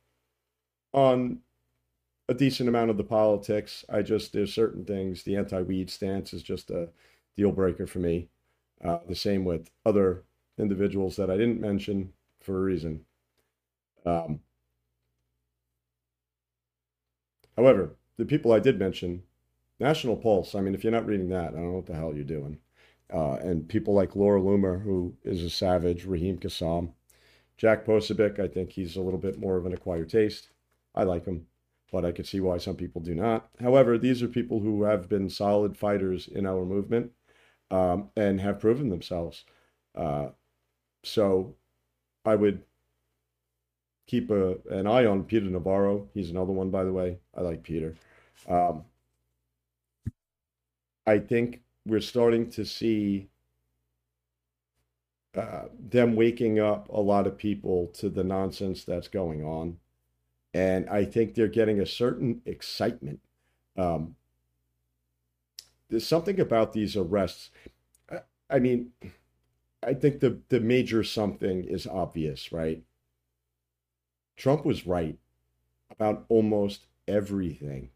on 0.93 1.39
a 2.29 2.33
decent 2.33 2.69
amount 2.69 2.91
of 2.91 2.97
the 2.97 3.03
politics. 3.03 3.83
I 3.89 4.03
just, 4.03 4.31
there's 4.31 4.53
certain 4.53 4.85
things, 4.85 5.23
the 5.23 5.35
anti 5.35 5.61
weed 5.61 5.89
stance 5.89 6.33
is 6.33 6.43
just 6.43 6.71
a 6.71 6.89
deal 7.35 7.51
breaker 7.51 7.85
for 7.85 7.99
me. 7.99 8.29
Uh, 8.81 8.99
the 9.07 9.15
same 9.15 9.43
with 9.43 9.69
other 9.85 10.23
individuals 10.57 11.17
that 11.17 11.29
I 11.29 11.35
didn't 11.35 11.59
mention 11.59 12.13
for 12.39 12.57
a 12.57 12.61
reason. 12.61 13.05
Um, 14.05 14.39
however, 17.57 17.95
the 18.17 18.25
people 18.25 18.51
I 18.51 18.59
did 18.59 18.79
mention, 18.79 19.23
National 19.79 20.15
Pulse. 20.15 20.55
I 20.55 20.61
mean, 20.61 20.75
if 20.75 20.83
you're 20.83 20.91
not 20.91 21.05
reading 21.05 21.29
that, 21.29 21.49
I 21.49 21.51
don't 21.51 21.65
know 21.65 21.71
what 21.73 21.85
the 21.85 21.95
hell 21.95 22.13
you're 22.13 22.23
doing. 22.23 22.59
Uh, 23.13 23.33
and 23.35 23.67
people 23.67 23.93
like 23.93 24.15
Laura 24.15 24.41
Loomer, 24.41 24.81
who 24.81 25.15
is 25.23 25.43
a 25.43 25.49
savage, 25.49 26.05
Raheem 26.05 26.37
Kassam, 26.39 26.93
Jack 27.57 27.85
Posobiec, 27.85 28.39
I 28.39 28.47
think 28.47 28.71
he's 28.71 28.95
a 28.95 29.01
little 29.01 29.19
bit 29.19 29.39
more 29.39 29.57
of 29.57 29.65
an 29.65 29.73
acquired 29.73 30.09
taste. 30.09 30.49
I 30.95 31.03
like 31.03 31.25
him, 31.25 31.47
but 31.91 32.05
I 32.05 32.11
could 32.11 32.27
see 32.27 32.39
why 32.39 32.57
some 32.57 32.75
people 32.75 33.01
do 33.01 33.13
not. 33.13 33.49
However, 33.59 33.97
these 33.97 34.23
are 34.23 34.27
people 34.27 34.59
who 34.59 34.83
have 34.83 35.09
been 35.09 35.29
solid 35.29 35.77
fighters 35.77 36.27
in 36.27 36.45
our 36.45 36.65
movement 36.65 37.11
um, 37.69 38.09
and 38.15 38.41
have 38.41 38.59
proven 38.59 38.89
themselves. 38.89 39.45
Uh, 39.95 40.29
so 41.03 41.55
I 42.25 42.35
would 42.35 42.63
keep 44.05 44.29
a, 44.29 44.55
an 44.69 44.87
eye 44.87 45.05
on 45.05 45.23
Peter 45.23 45.45
Navarro. 45.45 46.07
He's 46.13 46.29
another 46.29 46.51
one, 46.51 46.69
by 46.69 46.83
the 46.83 46.93
way. 46.93 47.19
I 47.35 47.41
like 47.41 47.63
Peter. 47.63 47.95
Um, 48.47 48.83
I 51.05 51.19
think 51.19 51.61
we're 51.85 52.01
starting 52.01 52.49
to 52.51 52.65
see 52.65 53.29
uh, 55.35 55.63
them 55.79 56.15
waking 56.15 56.59
up 56.59 56.89
a 56.89 56.99
lot 56.99 57.27
of 57.27 57.37
people 57.37 57.87
to 57.87 58.09
the 58.09 58.23
nonsense 58.23 58.83
that's 58.83 59.07
going 59.07 59.43
on. 59.43 59.77
And 60.53 60.87
I 60.89 61.05
think 61.05 61.33
they're 61.33 61.47
getting 61.47 61.79
a 61.79 61.85
certain 61.85 62.41
excitement. 62.45 63.19
Um, 63.75 64.15
there's 65.89 66.05
something 66.05 66.39
about 66.39 66.73
these 66.73 66.95
arrests. 66.95 67.49
I 68.49 68.59
mean, 68.59 68.91
I 69.81 69.93
think 69.95 70.19
the, 70.19 70.39
the 70.49 70.59
major 70.59 71.03
something 71.03 71.63
is 71.63 71.87
obvious, 71.87 72.51
right? 72.51 72.83
Trump 74.35 74.65
was 74.65 74.87
right 74.87 75.17
about 75.91 76.25
almost 76.29 76.87
everything 77.07 77.89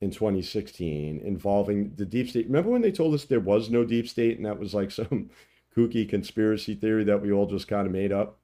in 0.00 0.10
2016 0.10 1.20
involving 1.24 1.94
the 1.96 2.06
deep 2.06 2.28
state. 2.28 2.46
Remember 2.46 2.70
when 2.70 2.82
they 2.82 2.92
told 2.92 3.14
us 3.14 3.24
there 3.24 3.40
was 3.40 3.68
no 3.68 3.84
deep 3.84 4.08
state 4.08 4.36
and 4.36 4.46
that 4.46 4.58
was 4.58 4.74
like 4.74 4.90
some 4.92 5.30
kooky 5.76 6.08
conspiracy 6.08 6.74
theory 6.74 7.04
that 7.04 7.22
we 7.22 7.32
all 7.32 7.46
just 7.46 7.68
kind 7.68 7.86
of 7.86 7.92
made 7.92 8.12
up? 8.12 8.38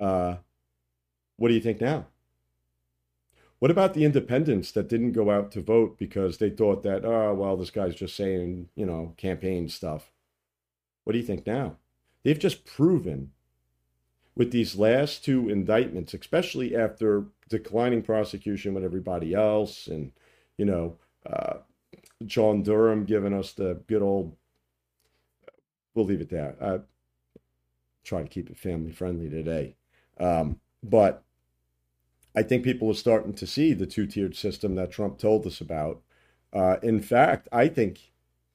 Uh, 0.00 0.36
what 1.36 1.48
do 1.48 1.54
you 1.54 1.60
think 1.60 1.80
now? 1.80 2.06
What 3.60 3.70
about 3.72 3.94
the 3.94 4.04
independents 4.04 4.70
that 4.72 4.88
didn't 4.88 5.12
go 5.12 5.30
out 5.30 5.50
to 5.52 5.60
vote 5.60 5.98
because 5.98 6.38
they 6.38 6.50
thought 6.50 6.84
that, 6.84 7.04
oh, 7.04 7.34
well, 7.34 7.56
this 7.56 7.70
guy's 7.70 7.96
just 7.96 8.14
saying, 8.14 8.68
you 8.76 8.86
know, 8.86 9.14
campaign 9.16 9.68
stuff? 9.68 10.12
What 11.02 11.12
do 11.12 11.18
you 11.18 11.24
think 11.24 11.46
now? 11.46 11.76
They've 12.22 12.38
just 12.38 12.64
proven 12.64 13.32
with 14.38 14.52
these 14.52 14.76
last 14.76 15.24
two 15.24 15.50
indictments, 15.50 16.14
especially 16.14 16.74
after 16.74 17.24
declining 17.48 18.02
prosecution 18.02 18.72
with 18.72 18.84
everybody 18.84 19.34
else 19.34 19.88
and 19.88 20.12
you 20.56 20.64
know, 20.64 20.96
uh, 21.24 21.58
John 22.26 22.62
Durham 22.62 23.04
giving 23.04 23.32
us 23.32 23.52
the 23.52 23.80
good 23.86 24.02
old. 24.02 24.36
We'll 25.94 26.04
leave 26.04 26.20
it 26.20 26.30
there. 26.30 26.56
I 26.60 26.80
try 28.04 28.22
to 28.22 28.28
keep 28.28 28.50
it 28.50 28.58
family 28.58 28.92
friendly 28.92 29.28
today, 29.28 29.76
um, 30.18 30.60
but 30.82 31.22
I 32.34 32.42
think 32.42 32.64
people 32.64 32.90
are 32.90 32.94
starting 32.94 33.34
to 33.34 33.46
see 33.46 33.72
the 33.72 33.86
two 33.86 34.06
tiered 34.06 34.36
system 34.36 34.74
that 34.76 34.92
Trump 34.92 35.18
told 35.18 35.46
us 35.46 35.60
about. 35.60 36.02
Uh, 36.52 36.76
in 36.82 37.00
fact, 37.00 37.48
I 37.50 37.68
think 37.68 38.12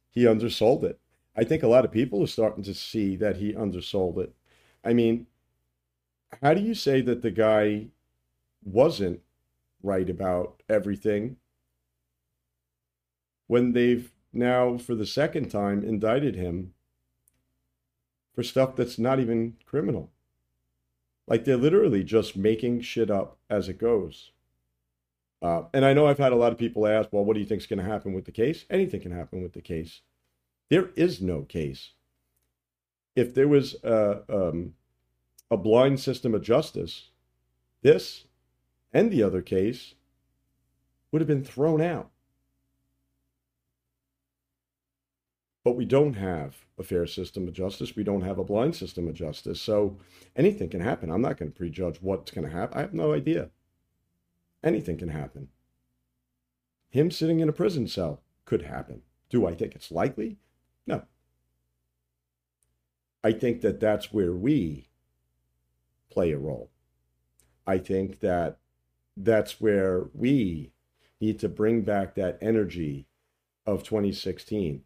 he 0.10 0.28
undersold 0.28 0.84
it. 0.84 1.00
I 1.36 1.44
think 1.44 1.64
a 1.64 1.68
lot 1.68 1.86
of 1.86 1.92
people 1.92 2.22
are 2.24 2.28
starting 2.28 2.64
to 2.64 2.74
see 2.74 3.16
that 3.18 3.38
he 3.38 3.54
undersold 3.54 4.20
it. 4.20 4.34
I 4.86 4.94
mean, 4.94 5.28
how 6.42 6.54
do 6.54 6.62
you 6.62 6.74
say 6.74 7.02
that 7.02 7.22
the 7.22 7.32
guy 7.32 7.88
wasn't 8.64 9.22
right 9.82 10.10
about 10.10 10.62
everything 10.70 11.38
when 13.48 13.74
they've 13.74 14.12
now, 14.32 14.78
for 14.78 14.96
the 14.96 15.06
second 15.06 15.50
time, 15.50 15.84
indicted 15.84 16.36
him 16.36 16.74
for 18.34 18.42
stuff 18.42 18.76
that's 18.76 18.98
not 18.98 19.20
even 19.20 19.56
criminal. 19.66 20.10
Like 21.28 21.46
they're 21.46 21.56
literally 21.56 22.04
just 22.04 22.36
making 22.36 22.82
shit 22.82 23.12
up 23.12 23.38
as 23.50 23.70
it 23.70 23.78
goes. 23.78 24.32
Uh, 25.42 25.64
and 25.74 25.86
I 25.86 25.94
know 25.94 26.08
I've 26.08 26.18
had 26.18 26.32
a 26.32 26.38
lot 26.38 26.52
of 26.52 26.58
people 26.58 26.88
ask, 26.88 27.10
well, 27.12 27.24
what 27.24 27.34
do 27.36 27.42
you 27.42 27.46
think 27.46 27.62
is 27.62 27.68
going 27.68 27.80
to 27.80 27.86
happen 27.86 28.14
with 28.14 28.26
the 28.26 28.32
case? 28.32 28.66
Anything 28.70 29.02
can 29.02 29.12
happen 29.12 29.44
with 29.44 29.54
the 29.54 29.62
case. 29.62 30.02
There 30.70 30.90
is 30.96 31.22
no 31.22 31.42
case. 31.42 31.92
If 33.16 33.36
there 33.36 33.48
was 33.48 33.76
a, 33.84 34.24
um, 34.30 34.74
a 35.52 35.58
blind 35.58 36.00
system 36.00 36.34
of 36.34 36.42
justice, 36.42 37.10
this 37.82 38.26
and 38.92 39.12
the 39.12 39.24
other 39.24 39.42
case 39.42 39.96
would 41.12 41.22
have 41.22 41.28
been 41.28 41.44
thrown 41.44 41.82
out. 41.82 42.10
But 45.64 45.78
we 45.78 45.86
don't 45.86 46.16
have 46.16 46.66
a 46.78 46.84
fair 46.84 47.08
system 47.08 47.48
of 47.48 47.54
justice. 47.54 47.96
We 47.96 48.04
don't 48.04 48.24
have 48.24 48.38
a 48.38 48.44
blind 48.44 48.76
system 48.76 49.08
of 49.08 49.14
justice. 49.14 49.62
So 49.62 49.98
anything 50.36 50.70
can 50.70 50.82
happen. 50.82 51.10
I'm 51.10 51.22
not 51.22 51.38
going 51.38 51.52
to 51.52 51.58
prejudge 51.58 52.00
what's 52.02 52.32
going 52.32 52.48
to 52.48 52.54
happen. 52.54 52.78
I 52.78 52.82
have 52.82 52.94
no 52.94 53.14
idea. 53.14 53.50
Anything 54.64 54.98
can 54.98 55.10
happen. 55.10 55.50
Him 56.90 57.12
sitting 57.12 57.40
in 57.40 57.50
a 57.50 57.54
prison 57.54 57.88
cell 57.88 58.22
could 58.46 58.64
happen. 58.64 59.04
Do 59.30 59.48
I 59.48 59.56
think 59.56 59.74
it's 59.74 59.92
likely? 59.92 60.38
No. 60.86 61.04
I 63.24 63.32
think 63.32 63.62
that 63.62 63.80
that's 63.80 64.12
where 64.12 64.34
we 64.34 64.90
play 66.14 66.32
a 66.32 66.38
role. 66.38 66.70
I 67.66 67.78
think 67.78 68.20
that 68.20 68.58
that's 69.18 69.60
where 69.60 70.06
we 70.14 70.72
need 71.20 71.40
to 71.40 71.50
bring 71.50 71.82
back 71.82 72.16
that 72.16 72.38
energy 72.42 73.08
of 73.66 73.84
2016. 73.84 74.84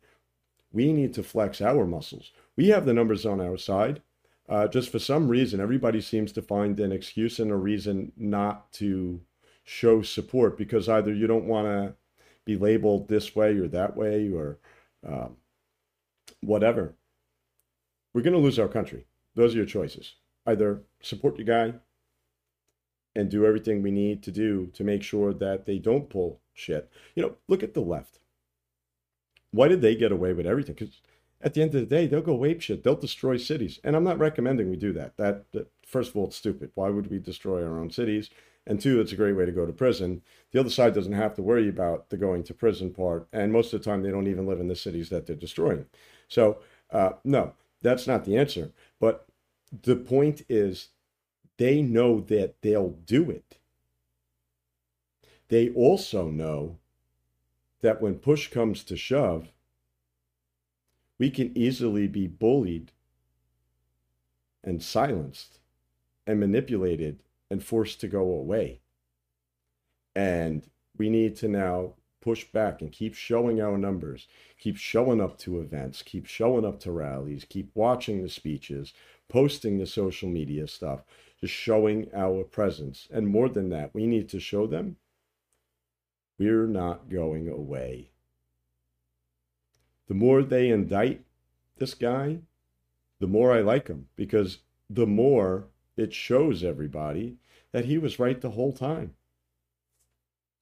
We 0.72 0.94
need 0.94 1.14
to 1.16 1.24
flex 1.24 1.62
our 1.62 1.86
muscles. 1.86 2.32
We 2.56 2.70
have 2.70 2.86
the 2.86 2.94
numbers 2.94 3.26
on 3.26 3.42
our 3.42 3.58
side. 3.58 4.02
Uh, 4.48 4.68
just 4.68 4.90
for 4.90 5.00
some 5.00 5.28
reason, 5.28 5.60
everybody 5.60 6.00
seems 6.00 6.32
to 6.32 6.42
find 6.42 6.80
an 6.80 6.92
excuse 6.92 7.40
and 7.40 7.52
a 7.52 7.56
reason 7.56 8.14
not 8.16 8.72
to 8.74 9.20
show 9.64 10.02
support 10.02 10.58
because 10.58 10.88
either 10.88 11.14
you 11.14 11.28
don't 11.28 11.46
want 11.46 11.68
to 11.68 11.94
be 12.46 12.56
labeled 12.56 13.10
this 13.10 13.36
way 13.36 13.58
or 13.58 13.68
that 13.68 13.98
way 13.98 14.32
or 14.32 14.58
um, 15.06 15.36
whatever. 16.42 16.94
We're 18.14 18.22
going 18.22 18.34
to 18.34 18.40
lose 18.40 18.60
our 18.60 18.70
country. 18.70 19.06
Those 19.36 19.54
are 19.54 19.58
your 19.58 19.66
choices. 19.66 20.16
Either 20.48 20.82
support 21.02 21.38
your 21.38 21.46
guy 21.46 21.78
and 23.16 23.30
do 23.30 23.46
everything 23.46 23.82
we 23.82 23.92
need 23.92 24.24
to 24.24 24.32
do 24.32 24.68
to 24.74 24.84
make 24.84 25.04
sure 25.04 25.34
that 25.34 25.66
they 25.66 25.78
don't 25.78 26.10
pull 26.10 26.40
shit. 26.54 26.90
You 27.16 27.24
know, 27.24 27.36
look 27.48 27.62
at 27.62 27.74
the 27.74 27.82
left. 27.82 28.20
Why 29.52 29.68
did 29.68 29.82
they 29.82 29.96
get 29.96 30.12
away 30.12 30.34
with 30.34 30.48
everything? 30.48 30.76
Because 30.76 31.02
at 31.42 31.54
the 31.54 31.62
end 31.62 31.76
of 31.76 31.82
the 31.82 31.96
day, 31.96 32.08
they'll 32.08 32.22
go 32.22 32.46
ape 32.46 32.62
shit. 32.62 32.84
They'll 32.84 32.96
destroy 32.96 33.38
cities. 33.38 33.80
And 33.84 33.96
I'm 33.96 34.04
not 34.04 34.20
recommending 34.20 34.70
we 34.70 34.76
do 34.76 34.94
that. 34.94 35.18
That, 35.18 35.52
that 35.52 35.72
first 35.86 36.12
of 36.12 36.18
all, 36.18 36.28
it's 36.28 36.36
stupid. 36.36 36.72
Why 36.76 36.90
would 36.90 37.12
we 37.12 37.20
destroy 37.20 37.64
our 37.64 37.80
own 37.80 37.90
cities? 37.90 38.30
And 38.66 38.82
two, 38.82 39.00
it's 39.00 39.14
a 39.14 39.18
great 39.18 39.34
way 39.34 39.46
to 39.46 39.52
go 39.52 39.66
to 39.66 39.72
prison. 39.72 40.22
The 40.52 40.60
other 40.60 40.70
side 40.70 40.94
doesn't 40.94 41.14
have 41.14 41.36
to 41.36 41.42
worry 41.42 41.70
about 41.70 42.10
the 42.10 42.18
going 42.18 42.44
to 42.44 42.54
prison 42.54 42.92
part. 42.92 43.28
And 43.32 43.54
most 43.54 43.74
of 43.74 43.82
the 43.82 43.90
time, 43.90 44.02
they 44.02 44.12
don't 44.12 44.28
even 44.28 44.46
live 44.46 44.60
in 44.60 44.68
the 44.68 44.76
cities 44.76 45.10
that 45.10 45.26
they're 45.26 45.36
destroying. 45.36 45.86
So, 46.28 46.60
uh, 46.92 47.12
no, 47.24 47.54
that's 47.82 48.08
not 48.08 48.26
the 48.26 48.36
answer. 48.36 48.72
But 49.00 49.27
the 49.72 49.96
point 49.96 50.44
is, 50.50 50.90
they 51.58 51.82
know 51.82 52.20
that 52.22 52.62
they'll 52.62 52.92
do 52.92 53.30
it. 53.30 53.58
They 55.50 55.70
also 55.70 56.30
know 56.30 56.78
that 57.82 58.02
when 58.02 58.16
push 58.16 58.50
comes 58.50 58.84
to 58.86 58.98
shove, 58.98 59.52
we 61.20 61.30
can 61.30 61.58
easily 61.58 62.08
be 62.08 62.28
bullied 62.28 62.92
and 64.64 64.84
silenced 64.84 65.60
and 66.26 66.40
manipulated 66.40 67.24
and 67.50 67.64
forced 67.64 68.02
to 68.02 68.08
go 68.08 68.22
away. 68.22 68.82
And 70.16 70.68
we 70.98 71.10
need 71.10 71.36
to 71.38 71.48
now 71.48 71.94
push 72.22 72.44
back 72.46 72.82
and 72.82 72.92
keep 72.92 73.16
showing 73.16 73.62
our 73.62 73.78
numbers, 73.78 74.28
keep 74.60 74.76
showing 74.76 75.22
up 75.22 75.38
to 75.38 75.60
events, 75.60 76.02
keep 76.02 76.26
showing 76.26 76.66
up 76.66 76.80
to 76.82 76.92
rallies, 76.92 77.46
keep 77.48 77.72
watching 77.74 78.22
the 78.22 78.30
speeches, 78.30 78.94
posting 79.30 79.78
the 79.78 79.86
social 79.86 80.30
media 80.30 80.68
stuff, 80.68 81.04
just 81.40 81.54
showing 81.54 82.08
our 82.14 82.44
presence. 82.44 83.08
And 83.12 83.28
more 83.28 83.50
than 83.50 83.70
that, 83.70 83.94
we 83.94 84.08
need 84.08 84.30
to 84.30 84.40
show 84.40 84.68
them 84.68 84.98
we're 86.38 86.68
not 86.68 87.10
going 87.10 87.50
away. 87.50 88.12
The 90.08 90.14
more 90.14 90.44
they 90.44 90.70
indict 90.70 91.26
this 91.78 91.94
guy, 91.94 92.40
the 93.20 93.28
more 93.28 93.52
I 93.52 93.62
like 93.62 93.88
him 93.88 94.08
because 94.16 94.60
the 94.90 95.08
more 95.08 95.68
it 95.98 96.14
shows 96.14 96.64
everybody 96.64 97.38
that 97.72 97.86
he 97.86 97.98
was 97.98 98.20
right 98.20 98.40
the 98.40 98.52
whole 98.52 98.72
time. 98.72 99.16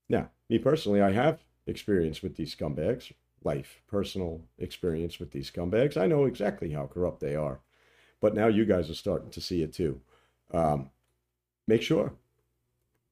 Now, 0.10 0.32
me 0.50 0.60
personally, 0.60 1.02
I 1.02 1.12
have 1.12 1.44
experience 1.68 2.22
with 2.22 2.36
these 2.36 2.56
scumbags, 2.56 3.12
life, 3.44 3.82
personal 3.88 4.42
experience 4.58 5.20
with 5.20 5.32
these 5.32 5.52
scumbags. 5.52 5.98
I 5.98 6.08
know 6.08 6.26
exactly 6.26 6.72
how 6.72 6.88
corrupt 6.88 7.20
they 7.20 7.36
are. 7.36 7.60
But 8.26 8.34
now 8.34 8.48
you 8.48 8.66
guys 8.66 8.90
are 8.90 8.96
starting 8.96 9.30
to 9.30 9.40
see 9.40 9.62
it 9.62 9.72
too. 9.72 10.02
Um, 10.52 10.90
make 11.68 11.84
sure. 11.84 12.12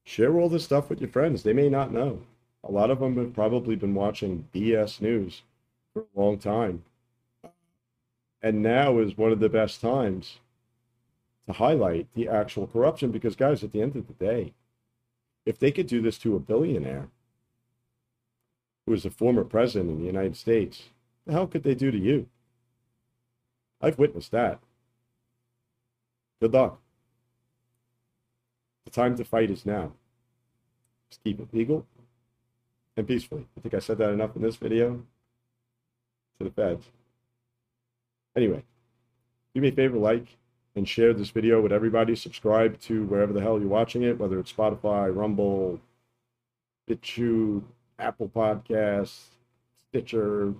Share 0.02 0.36
all 0.36 0.48
this 0.48 0.64
stuff 0.64 0.90
with 0.90 1.00
your 1.00 1.08
friends. 1.08 1.44
They 1.44 1.52
may 1.52 1.68
not 1.68 1.92
know. 1.92 2.22
A 2.64 2.72
lot 2.72 2.90
of 2.90 2.98
them 2.98 3.16
have 3.18 3.32
probably 3.32 3.76
been 3.76 3.94
watching 3.94 4.48
BS 4.52 5.00
news 5.00 5.42
for 5.92 6.00
a 6.02 6.20
long 6.20 6.36
time. 6.36 6.82
And 8.42 8.60
now 8.60 8.98
is 8.98 9.16
one 9.16 9.30
of 9.30 9.38
the 9.38 9.48
best 9.48 9.80
times 9.80 10.40
to 11.46 11.52
highlight 11.52 12.12
the 12.14 12.28
actual 12.28 12.66
corruption 12.66 13.12
because, 13.12 13.36
guys, 13.36 13.62
at 13.62 13.70
the 13.70 13.82
end 13.82 13.94
of 13.94 14.08
the 14.08 14.14
day, 14.14 14.52
if 15.46 15.60
they 15.60 15.70
could 15.70 15.86
do 15.86 16.02
this 16.02 16.18
to 16.18 16.34
a 16.34 16.40
billionaire 16.40 17.06
who 18.84 18.92
is 18.92 19.06
a 19.06 19.10
former 19.10 19.44
president 19.44 19.90
in 19.90 20.00
the 20.00 20.06
United 20.06 20.36
States, 20.36 20.88
the 21.24 21.34
hell 21.34 21.46
could 21.46 21.62
they 21.62 21.76
do 21.76 21.92
to 21.92 21.98
you? 21.98 22.26
I've 23.80 24.00
witnessed 24.00 24.32
that. 24.32 24.58
Good 26.44 26.52
luck. 26.52 26.78
The 28.84 28.90
time 28.90 29.16
to 29.16 29.24
fight 29.24 29.50
is 29.50 29.64
now. 29.64 29.92
Just 31.08 31.24
keep 31.24 31.40
it 31.40 31.48
legal 31.54 31.86
and 32.98 33.08
peacefully. 33.08 33.46
I 33.56 33.62
think 33.62 33.72
I 33.72 33.78
said 33.78 33.96
that 33.96 34.10
enough 34.10 34.36
in 34.36 34.42
this 34.42 34.56
video 34.56 35.02
to 36.38 36.44
the 36.44 36.50
feds. 36.50 36.84
Anyway, 38.36 38.62
do 39.54 39.62
me 39.62 39.68
a 39.68 39.72
favor, 39.72 39.96
like 39.96 40.36
and 40.76 40.86
share 40.86 41.14
this 41.14 41.30
video 41.30 41.62
with 41.62 41.72
everybody. 41.72 42.14
Subscribe 42.14 42.78
to 42.80 43.06
wherever 43.06 43.32
the 43.32 43.40
hell 43.40 43.58
you're 43.58 43.66
watching 43.66 44.02
it, 44.02 44.18
whether 44.18 44.38
it's 44.38 44.52
Spotify, 44.52 45.16
Rumble, 45.16 45.80
BitChute, 46.86 47.64
Apple 47.98 48.28
Podcasts, 48.28 49.28
Stitcher, 49.88 50.52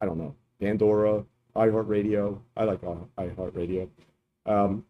I 0.00 0.06
don't 0.06 0.18
know, 0.18 0.36
Pandora, 0.60 1.24
iHeartRadio. 1.56 2.38
I 2.56 2.62
like 2.62 2.80
iHeartRadio. 2.82 3.88
Um, 4.46 4.84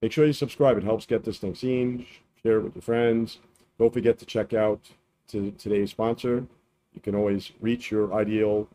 make 0.00 0.12
sure 0.12 0.26
you 0.26 0.32
subscribe. 0.32 0.76
It 0.76 0.84
helps 0.84 1.06
get 1.06 1.24
this 1.24 1.38
thing 1.38 1.54
seen. 1.54 2.06
Share 2.42 2.58
it 2.58 2.64
with 2.64 2.74
your 2.74 2.82
friends. 2.82 3.38
Don't 3.78 3.92
forget 3.92 4.18
to 4.18 4.26
check 4.26 4.52
out 4.52 4.80
to 5.28 5.52
today's 5.52 5.90
sponsor. 5.90 6.46
You 6.94 7.00
can 7.00 7.14
always 7.14 7.52
reach 7.60 7.90
your 7.90 8.12
ideal 8.12 8.68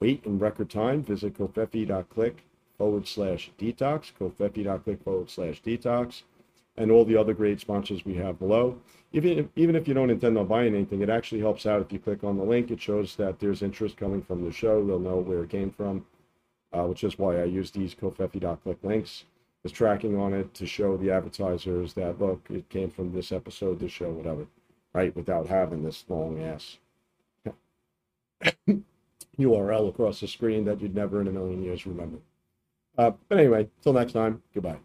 weight 0.00 0.22
in 0.24 0.38
record 0.38 0.70
time. 0.70 1.02
Visit 1.02 1.36
covfefe.click 1.38 2.44
forward 2.78 3.06
slash 3.06 3.50
detox, 3.58 4.12
covfefe.click 4.18 5.02
forward 5.02 5.30
slash 5.30 5.62
detox, 5.62 6.22
and 6.76 6.90
all 6.90 7.04
the 7.04 7.16
other 7.16 7.34
great 7.34 7.60
sponsors 7.60 8.04
we 8.04 8.14
have 8.14 8.38
below. 8.38 8.78
Even 9.12 9.38
if, 9.38 9.46
even 9.56 9.76
if 9.76 9.86
you 9.86 9.94
don't 9.94 10.10
intend 10.10 10.36
on 10.36 10.46
buying 10.46 10.74
anything, 10.74 11.00
it 11.00 11.08
actually 11.08 11.40
helps 11.40 11.66
out 11.66 11.80
if 11.80 11.92
you 11.92 11.98
click 11.98 12.24
on 12.24 12.36
the 12.36 12.42
link. 12.42 12.70
It 12.70 12.80
shows 12.80 13.14
that 13.16 13.38
there's 13.38 13.62
interest 13.62 13.96
coming 13.96 14.22
from 14.22 14.44
the 14.44 14.52
show. 14.52 14.84
They'll 14.84 14.98
know 14.98 15.18
where 15.18 15.44
it 15.44 15.50
came 15.50 15.70
from, 15.70 16.04
uh, 16.74 16.84
which 16.84 17.04
is 17.04 17.18
why 17.18 17.40
I 17.40 17.44
use 17.44 17.70
these 17.70 17.94
covfefe.click 17.94 18.78
links. 18.82 19.24
There's 19.62 19.72
tracking 19.72 20.18
on 20.18 20.34
it 20.34 20.52
to 20.54 20.66
show 20.66 20.96
the 20.96 21.10
advertisers 21.10 21.94
that, 21.94 22.20
look, 22.20 22.46
it 22.50 22.68
came 22.68 22.90
from 22.90 23.12
this 23.12 23.32
episode, 23.32 23.80
this 23.80 23.92
show, 23.92 24.10
whatever 24.10 24.46
right? 24.94 25.14
Without 25.14 25.48
having 25.48 25.82
this 25.82 26.04
long 26.08 26.40
ass 26.40 26.78
URL 29.38 29.88
across 29.88 30.20
the 30.20 30.28
screen 30.28 30.64
that 30.64 30.80
you'd 30.80 30.94
never 30.94 31.20
in 31.20 31.28
a 31.28 31.32
million 31.32 31.62
years 31.62 31.86
remember. 31.86 32.18
Uh, 32.96 33.10
but 33.28 33.38
anyway, 33.38 33.68
till 33.82 33.92
next 33.92 34.12
time, 34.12 34.40
goodbye. 34.54 34.78